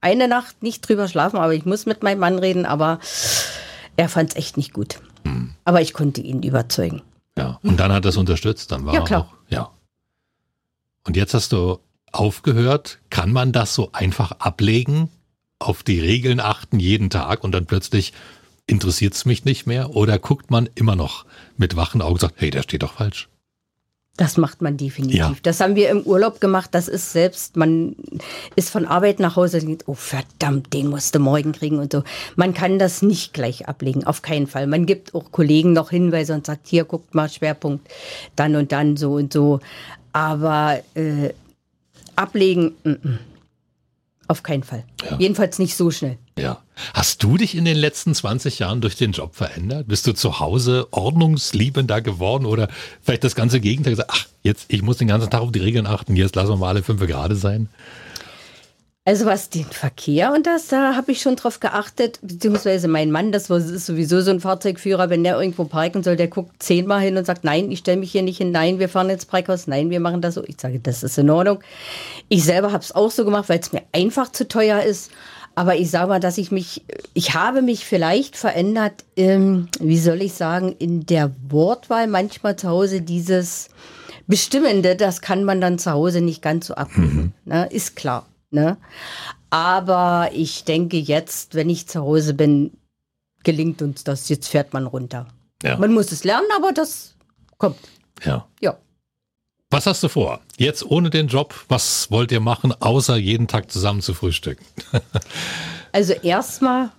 eine 0.00 0.28
Nacht 0.28 0.62
nicht 0.62 0.88
drüber 0.88 1.08
schlafen, 1.08 1.36
aber 1.38 1.54
ich 1.54 1.66
muss 1.66 1.86
mit 1.86 2.02
meinem 2.02 2.20
Mann 2.20 2.38
reden, 2.38 2.64
aber 2.64 3.00
er 3.96 4.08
fand 4.08 4.30
es 4.30 4.36
echt 4.36 4.56
nicht 4.56 4.72
gut. 4.72 5.00
Hm. 5.24 5.54
Aber 5.64 5.82
ich 5.82 5.92
konnte 5.92 6.20
ihn 6.20 6.42
überzeugen. 6.42 7.02
Ja. 7.36 7.58
Und 7.62 7.78
dann 7.78 7.92
hat 7.92 8.04
er 8.06 8.10
es 8.10 8.16
unterstützt, 8.16 8.72
dann 8.72 8.86
war 8.86 8.94
Ja, 8.94 9.00
er 9.00 9.06
klar. 9.06 9.20
auch. 9.20 9.34
Ja. 9.52 9.70
Und 11.04 11.16
jetzt 11.16 11.34
hast 11.34 11.52
du 11.52 11.78
aufgehört. 12.12 12.98
Kann 13.10 13.32
man 13.32 13.52
das 13.52 13.74
so 13.74 13.90
einfach 13.92 14.32
ablegen? 14.32 15.10
Auf 15.58 15.82
die 15.82 16.00
Regeln 16.00 16.40
achten 16.40 16.80
jeden 16.80 17.10
Tag 17.10 17.44
und 17.44 17.52
dann 17.52 17.66
plötzlich 17.66 18.12
interessiert 18.70 19.14
es 19.14 19.24
mich 19.24 19.44
nicht 19.44 19.66
mehr? 19.66 19.94
Oder 19.96 20.18
guckt 20.18 20.50
man 20.50 20.68
immer 20.74 20.96
noch 20.96 21.26
mit 21.56 21.76
wachen 21.76 22.00
Augen 22.02 22.14
und 22.14 22.20
sagt, 22.20 22.36
hey, 22.38 22.50
der 22.50 22.62
steht 22.62 22.82
doch 22.82 22.94
falsch? 22.94 23.28
Das 24.16 24.36
macht 24.36 24.60
man 24.60 24.76
definitiv. 24.76 25.18
Ja. 25.18 25.34
Das 25.42 25.60
haben 25.60 25.76
wir 25.76 25.88
im 25.88 26.02
Urlaub 26.02 26.40
gemacht. 26.40 26.70
Das 26.72 26.88
ist 26.88 27.12
selbst, 27.12 27.56
man 27.56 27.96
ist 28.54 28.68
von 28.68 28.84
Arbeit 28.84 29.18
nach 29.18 29.36
Hause 29.36 29.60
und 29.60 29.66
denkt, 29.66 29.84
oh 29.86 29.94
verdammt, 29.94 30.74
den 30.74 30.88
musste 30.88 31.18
morgen 31.18 31.52
kriegen 31.52 31.78
und 31.78 31.92
so. 31.92 32.02
Man 32.36 32.52
kann 32.52 32.78
das 32.78 33.00
nicht 33.00 33.32
gleich 33.32 33.66
ablegen, 33.66 34.04
auf 34.04 34.20
keinen 34.20 34.46
Fall. 34.46 34.66
Man 34.66 34.84
gibt 34.84 35.14
auch 35.14 35.32
Kollegen 35.32 35.72
noch 35.72 35.88
Hinweise 35.88 36.34
und 36.34 36.44
sagt, 36.44 36.68
hier 36.68 36.84
guckt 36.84 37.14
mal 37.14 37.30
Schwerpunkt, 37.30 37.88
dann 38.36 38.56
und 38.56 38.72
dann 38.72 38.98
so 38.98 39.14
und 39.14 39.32
so. 39.32 39.60
Aber 40.12 40.80
äh, 40.94 41.30
ablegen, 42.14 42.72
mm, 42.84 42.90
mm. 42.90 43.18
Auf 44.30 44.42
keinen 44.42 44.62
Fall. 44.62 44.84
Ja. 45.02 45.18
Jedenfalls 45.18 45.58
nicht 45.58 45.76
so 45.76 45.90
schnell. 45.90 46.16
Ja. 46.38 46.62
Hast 46.94 47.22
du 47.22 47.36
dich 47.36 47.56
in 47.56 47.64
den 47.64 47.76
letzten 47.76 48.14
20 48.14 48.60
Jahren 48.60 48.80
durch 48.80 48.96
den 48.96 49.12
Job 49.12 49.34
verändert? 49.34 49.88
Bist 49.88 50.06
du 50.06 50.12
zu 50.12 50.38
Hause 50.38 50.86
ordnungsliebender 50.92 52.00
geworden 52.00 52.46
oder 52.46 52.68
vielleicht 53.02 53.24
das 53.24 53.34
ganze 53.34 53.60
Gegenteil 53.60 53.92
gesagt, 53.92 54.10
ach, 54.12 54.26
jetzt, 54.42 54.66
ich 54.68 54.82
muss 54.82 54.98
den 54.98 55.08
ganzen 55.08 55.30
Tag 55.30 55.40
auf 55.42 55.52
die 55.52 55.58
Regeln 55.58 55.86
achten, 55.86 56.14
jetzt 56.16 56.36
lassen 56.36 56.50
wir 56.50 56.56
mal 56.56 56.68
alle 56.68 56.82
fünf 56.82 57.04
gerade 57.06 57.34
sein? 57.34 57.68
Also 59.06 59.24
was 59.24 59.48
den 59.48 59.64
Verkehr 59.64 60.30
und 60.34 60.46
das, 60.46 60.68
da 60.68 60.94
habe 60.94 61.10
ich 61.12 61.22
schon 61.22 61.34
drauf 61.34 61.58
geachtet, 61.58 62.18
beziehungsweise 62.20 62.86
mein 62.86 63.10
Mann, 63.10 63.32
das 63.32 63.48
war- 63.48 63.56
ist 63.56 63.86
sowieso 63.86 64.20
so 64.20 64.30
ein 64.30 64.40
Fahrzeugführer, 64.40 65.08
wenn 65.08 65.24
der 65.24 65.40
irgendwo 65.40 65.64
parken 65.64 66.02
soll, 66.02 66.16
der 66.16 66.28
guckt 66.28 66.62
zehnmal 66.62 67.00
hin 67.00 67.16
und 67.16 67.24
sagt, 67.24 67.42
nein, 67.42 67.70
ich 67.70 67.78
stelle 67.78 67.96
mich 67.96 68.12
hier 68.12 68.22
nicht 68.22 68.36
hin, 68.36 68.50
nein, 68.52 68.78
wir 68.78 68.90
fahren 68.90 69.08
ins 69.08 69.24
Parkhaus, 69.24 69.66
nein, 69.66 69.88
wir 69.88 70.00
machen 70.00 70.20
das 70.20 70.34
so. 70.34 70.44
Ich 70.44 70.60
sage, 70.60 70.80
das 70.80 71.02
ist 71.02 71.16
in 71.16 71.30
Ordnung. 71.30 71.60
Ich 72.28 72.44
selber 72.44 72.72
habe 72.72 72.84
es 72.84 72.94
auch 72.94 73.10
so 73.10 73.24
gemacht, 73.24 73.48
weil 73.48 73.58
es 73.60 73.72
mir 73.72 73.82
einfach 73.92 74.30
zu 74.32 74.46
teuer 74.46 74.82
ist. 74.82 75.10
Aber 75.54 75.76
ich 75.76 75.90
sage 75.90 76.08
mal, 76.08 76.20
dass 76.20 76.36
ich 76.38 76.52
mich, 76.52 76.84
ich 77.14 77.34
habe 77.34 77.62
mich 77.62 77.86
vielleicht 77.86 78.36
verändert, 78.36 79.04
ähm, 79.16 79.68
wie 79.80 79.98
soll 79.98 80.20
ich 80.20 80.34
sagen, 80.34 80.76
in 80.78 81.06
der 81.06 81.32
Wortwahl 81.48 82.06
manchmal 82.06 82.56
zu 82.56 82.68
Hause 82.68 83.00
dieses 83.00 83.70
Bestimmende, 84.26 84.94
das 84.94 85.22
kann 85.22 85.42
man 85.42 85.60
dann 85.60 85.78
zu 85.78 85.90
Hause 85.90 86.20
nicht 86.20 86.42
ganz 86.42 86.66
so 86.66 86.74
abnehmen. 86.74 87.32
Ne? 87.46 87.66
Ist 87.72 87.96
klar. 87.96 88.26
Ne? 88.50 88.76
Aber 89.50 90.30
ich 90.32 90.64
denke 90.64 90.96
jetzt, 90.96 91.54
wenn 91.54 91.70
ich 91.70 91.86
zu 91.88 92.00
Hause 92.00 92.34
bin, 92.34 92.72
gelingt 93.42 93.82
uns 93.82 94.04
das. 94.04 94.28
Jetzt 94.28 94.48
fährt 94.48 94.72
man 94.72 94.86
runter. 94.86 95.28
Ja. 95.62 95.76
Man 95.76 95.92
muss 95.92 96.12
es 96.12 96.24
lernen, 96.24 96.48
aber 96.56 96.72
das 96.72 97.14
kommt. 97.58 97.78
Ja. 98.24 98.46
Ja. 98.60 98.76
Was 99.70 99.86
hast 99.86 100.02
du 100.02 100.08
vor? 100.08 100.40
Jetzt 100.56 100.84
ohne 100.84 101.10
den 101.10 101.28
Job, 101.28 101.54
was 101.68 102.10
wollt 102.10 102.32
ihr 102.32 102.40
machen, 102.40 102.72
außer 102.80 103.16
jeden 103.16 103.46
Tag 103.46 103.70
zusammen 103.70 104.02
zu 104.02 104.14
frühstücken? 104.14 104.64
Also 105.92 106.12
erstmal 106.12 106.90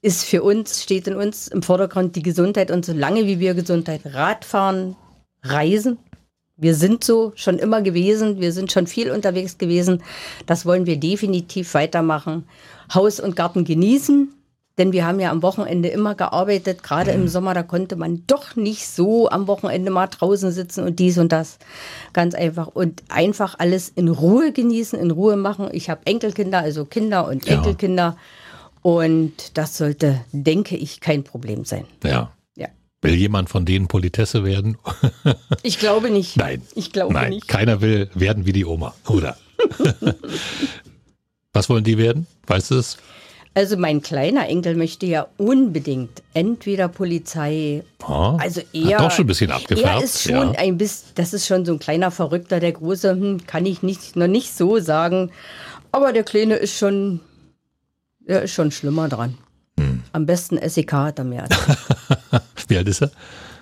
ist 0.00 0.24
für 0.24 0.42
uns, 0.42 0.82
steht 0.82 1.06
in 1.06 1.16
uns 1.16 1.48
im 1.48 1.62
Vordergrund 1.62 2.16
die 2.16 2.22
Gesundheit 2.22 2.70
und 2.70 2.82
solange 2.82 3.26
wie 3.26 3.40
wir 3.40 3.52
Gesundheit 3.52 4.00
Radfahren, 4.06 4.96
Reisen, 5.42 5.98
wir 6.56 6.74
sind 6.74 7.04
so 7.04 7.32
schon 7.34 7.58
immer 7.58 7.82
gewesen, 7.82 8.40
wir 8.40 8.52
sind 8.52 8.72
schon 8.72 8.86
viel 8.86 9.10
unterwegs 9.10 9.58
gewesen, 9.58 10.02
das 10.46 10.64
wollen 10.64 10.86
wir 10.86 10.98
definitiv 10.98 11.74
weitermachen. 11.74 12.44
Haus 12.92 13.20
und 13.20 13.36
Garten 13.36 13.64
genießen, 13.64 14.32
denn 14.78 14.92
wir 14.92 15.06
haben 15.06 15.20
ja 15.20 15.30
am 15.30 15.42
Wochenende 15.42 15.88
immer 15.88 16.14
gearbeitet, 16.14 16.82
gerade 16.82 17.10
im 17.12 17.28
Sommer, 17.28 17.54
da 17.54 17.62
konnte 17.62 17.96
man 17.96 18.24
doch 18.26 18.56
nicht 18.56 18.86
so 18.88 19.28
am 19.30 19.46
Wochenende 19.48 19.90
mal 19.90 20.06
draußen 20.06 20.52
sitzen 20.52 20.84
und 20.84 20.98
dies 20.98 21.16
und 21.16 21.32
das. 21.32 21.58
Ganz 22.12 22.34
einfach. 22.34 22.66
Und 22.68 23.02
einfach 23.08 23.54
alles 23.58 23.88
in 23.88 24.08
Ruhe 24.08 24.52
genießen, 24.52 24.98
in 24.98 25.10
Ruhe 25.10 25.36
machen. 25.36 25.68
Ich 25.72 25.88
habe 25.88 26.02
Enkelkinder, 26.04 26.58
also 26.58 26.84
Kinder 26.84 27.26
und 27.26 27.46
Ja. 27.46 27.54
Enkelkinder. 27.54 28.16
Und 28.82 29.56
das 29.56 29.78
sollte, 29.78 30.20
denke 30.32 30.76
ich, 30.76 31.00
kein 31.00 31.24
Problem 31.24 31.64
sein. 31.64 31.86
Ja. 32.04 32.30
Will 33.02 33.14
jemand 33.14 33.50
von 33.50 33.64
denen 33.64 33.88
Politesse 33.88 34.44
werden? 34.44 34.78
Ich 35.62 35.78
glaube 35.78 36.10
nicht. 36.10 36.36
Nein. 36.36 36.62
Ich 36.74 36.92
glaube 36.92 37.12
Nein, 37.14 37.30
nicht. 37.30 37.48
keiner 37.48 37.80
will 37.80 38.08
werden 38.14 38.46
wie 38.46 38.52
die 38.52 38.64
Oma, 38.64 38.94
oder? 39.08 39.36
was 41.52 41.68
wollen 41.68 41.82
die 41.84 41.98
werden? 41.98 42.26
Weißt 42.46 42.70
du 42.70 42.76
es? 42.76 42.98
Also 43.54 43.76
mein 43.76 44.02
kleiner 44.02 44.48
Enkel 44.48 44.76
möchte 44.76 45.06
ja 45.06 45.26
unbedingt 45.38 46.22
entweder 46.34 46.88
Polizei, 46.88 47.82
Ah, 48.02 48.36
also. 48.36 48.60
Hat 48.60 49.00
doch 49.00 49.10
schon 49.10 49.24
ein 49.24 49.28
bisschen 49.28 49.50
abgefärbt. 49.50 49.88
Er 49.88 50.04
ist 50.04 50.22
schon 50.22 50.52
ja. 50.52 50.58
ein 50.58 50.76
bisschen, 50.78 51.08
das 51.14 51.32
ist 51.32 51.46
schon 51.46 51.64
so 51.64 51.72
ein 51.72 51.78
kleiner 51.78 52.10
Verrückter, 52.10 52.60
der 52.60 52.72
Große, 52.72 53.12
hm, 53.12 53.46
kann 53.46 53.64
ich 53.66 53.82
nicht, 53.82 54.14
noch 54.14 54.26
nicht 54.26 54.54
so 54.54 54.78
sagen. 54.78 55.30
Aber 55.90 56.12
der 56.12 56.22
Kleine 56.22 56.56
ist 56.56 56.76
schon, 56.76 57.20
der 58.20 58.42
ist 58.42 58.52
schon 58.52 58.70
schlimmer 58.70 59.08
dran. 59.08 59.38
Hm. 59.80 60.02
Am 60.12 60.26
besten 60.26 60.58
SEK 60.68 60.92
hat 60.92 61.18
er 61.18 61.24
mehr 61.24 61.44
als 61.44 61.56
Wie 62.68 62.76
alt 62.76 62.88
ist 62.88 63.02
er? 63.02 63.10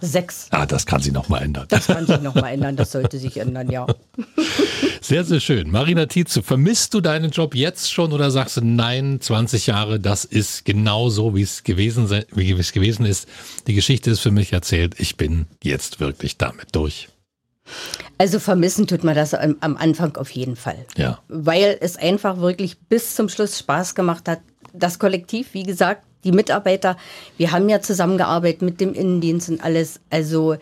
sechs. 0.05 0.49
Ah, 0.51 0.67
das 0.67 0.87
kann 0.87 1.01
sich 1.01 1.13
noch 1.13 1.29
mal 1.29 1.43
ändern. 1.43 1.67
Das 1.69 1.87
kann 1.87 2.07
sich 2.07 2.21
noch 2.21 2.35
mal 2.35 2.51
ändern, 2.51 2.77
das 2.77 2.93
sollte 2.93 3.19
sich 3.19 3.37
ändern, 3.39 3.71
ja. 3.71 3.87
Sehr, 5.01 5.23
sehr 5.23 5.41
schön. 5.41 5.71
Marina 5.71 6.07
Tietze, 6.07 6.43
vermisst 6.43 6.95
du 6.95 7.03
deinen 7.03 7.31
Job 7.31 7.55
jetzt 7.55 7.93
schon 7.93 8.15
oder 8.15 8.31
sagst 8.31 8.57
du, 8.57 8.63
nein, 8.63 9.19
20 9.21 9.67
Jahre, 9.67 10.01
das 10.01 10.25
ist 10.25 10.65
genau 10.65 11.11
so, 11.11 11.35
wie 11.35 11.43
es 11.43 11.63
gewesen, 11.63 12.09
wie 12.31 12.53
es 12.53 12.73
gewesen 12.73 13.05
ist. 13.05 13.29
Die 13.67 13.75
Geschichte 13.75 14.11
ist 14.11 14.21
für 14.21 14.31
mich 14.31 14.55
erzählt. 14.55 14.95
Ich 14.99 15.19
bin 15.19 15.45
jetzt 15.63 16.01
wirklich 16.01 16.39
damit 16.39 16.69
durch. 16.75 17.09
Also 18.17 18.39
vermissen 18.39 18.87
tut 18.87 19.05
man 19.05 19.15
das 19.15 19.35
am, 19.35 19.57
am 19.61 19.77
Anfang 19.77 20.17
auf 20.17 20.31
jeden 20.31 20.57
Fall. 20.57 20.87
Ja. 20.97 21.19
weil 21.29 21.77
es 21.83 21.97
einfach 21.97 22.39
wirklich 22.39 22.79
bis 22.79 23.15
zum 23.15 23.29
Schluss 23.29 23.59
Spaß 23.59 23.95
gemacht 23.95 24.27
hat. 24.27 24.41
Das 24.73 24.99
Kollektiv, 24.99 25.53
wie 25.53 25.65
gesagt, 25.65 26.07
die 26.25 26.33
Mitarbeiter, 26.33 26.97
wir 27.37 27.53
haben 27.53 27.69
ja 27.69 27.81
zusammengearbeitet 27.81 28.63
mit 28.63 28.81
dem 28.81 28.95
Innendienst 28.95 29.49
und 29.49 29.63
alles. 29.63 30.01
Also 30.11 30.57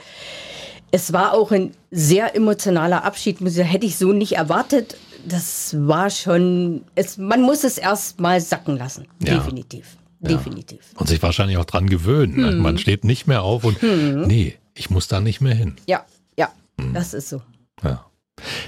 es 0.91 1.13
war 1.13 1.33
auch 1.33 1.51
ein 1.53 1.73
sehr 1.91 2.37
emotionaler 2.37 3.05
Abschied, 3.05 3.39
hätte 3.41 3.87
ich 3.87 3.97
so 3.97 4.13
nicht 4.13 4.33
erwartet. 4.33 4.97
Das 5.27 5.75
war 5.79 6.11
schon, 6.11 6.85
es, 6.95 7.17
man 7.17 7.43
muss 7.43 7.65
es 7.65 7.79
erst 7.79 8.21
mal 8.21 8.41
sacken 8.41 8.77
lassen. 8.77 9.07
Ja. 9.23 9.35
Definitiv. 9.35 9.97
Definitiv. 10.21 10.81
Und 10.97 11.09
sich 11.09 11.21
wahrscheinlich 11.23 11.57
auch 11.57 11.65
dran 11.65 11.89
gewöhnen. 11.89 12.37
Hm. 12.37 12.59
Man 12.59 12.79
steht 12.79 13.05
nicht 13.05 13.27
mehr 13.27 13.43
auf 13.43 13.65
und 13.65 13.83
nee, 13.83 14.57
ich 14.75 14.89
muss 14.89 15.09
da 15.09 15.21
nicht 15.21 15.41
mehr 15.41 15.55
hin. 15.55 15.75
Ja, 15.89 16.05
ja, 16.39 16.53
Hm. 16.81 16.95
das 16.95 17.13
ist 17.13 17.29
so. 17.29 17.43
Ja. 17.83 18.07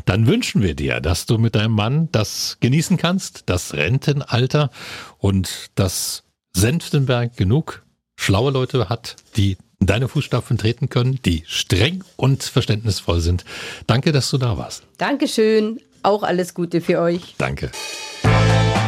Dann 0.04 0.26
wünschen 0.26 0.62
wir 0.62 0.74
dir, 0.74 1.00
dass 1.00 1.26
du 1.26 1.38
mit 1.38 1.54
deinem 1.54 1.72
Mann 1.72 2.08
das 2.12 2.58
genießen 2.60 2.96
kannst, 2.96 3.44
das 3.46 3.74
Rentenalter 3.74 4.70
und 5.18 5.70
dass 5.76 6.23
Senftenberg 6.54 7.36
genug 7.36 7.82
schlaue 8.16 8.50
Leute 8.50 8.88
hat, 8.88 9.16
die 9.36 9.56
in 9.80 9.86
deine 9.86 10.08
Fußstapfen 10.08 10.56
treten 10.56 10.88
können, 10.88 11.18
die 11.24 11.42
streng 11.46 12.02
und 12.16 12.42
verständnisvoll 12.42 13.20
sind. 13.20 13.44
Danke, 13.86 14.12
dass 14.12 14.30
du 14.30 14.38
da 14.38 14.56
warst. 14.56 14.84
Dankeschön. 14.96 15.80
Auch 16.02 16.22
alles 16.22 16.54
Gute 16.54 16.80
für 16.80 17.00
euch. 17.00 17.34
Danke. 17.38 17.70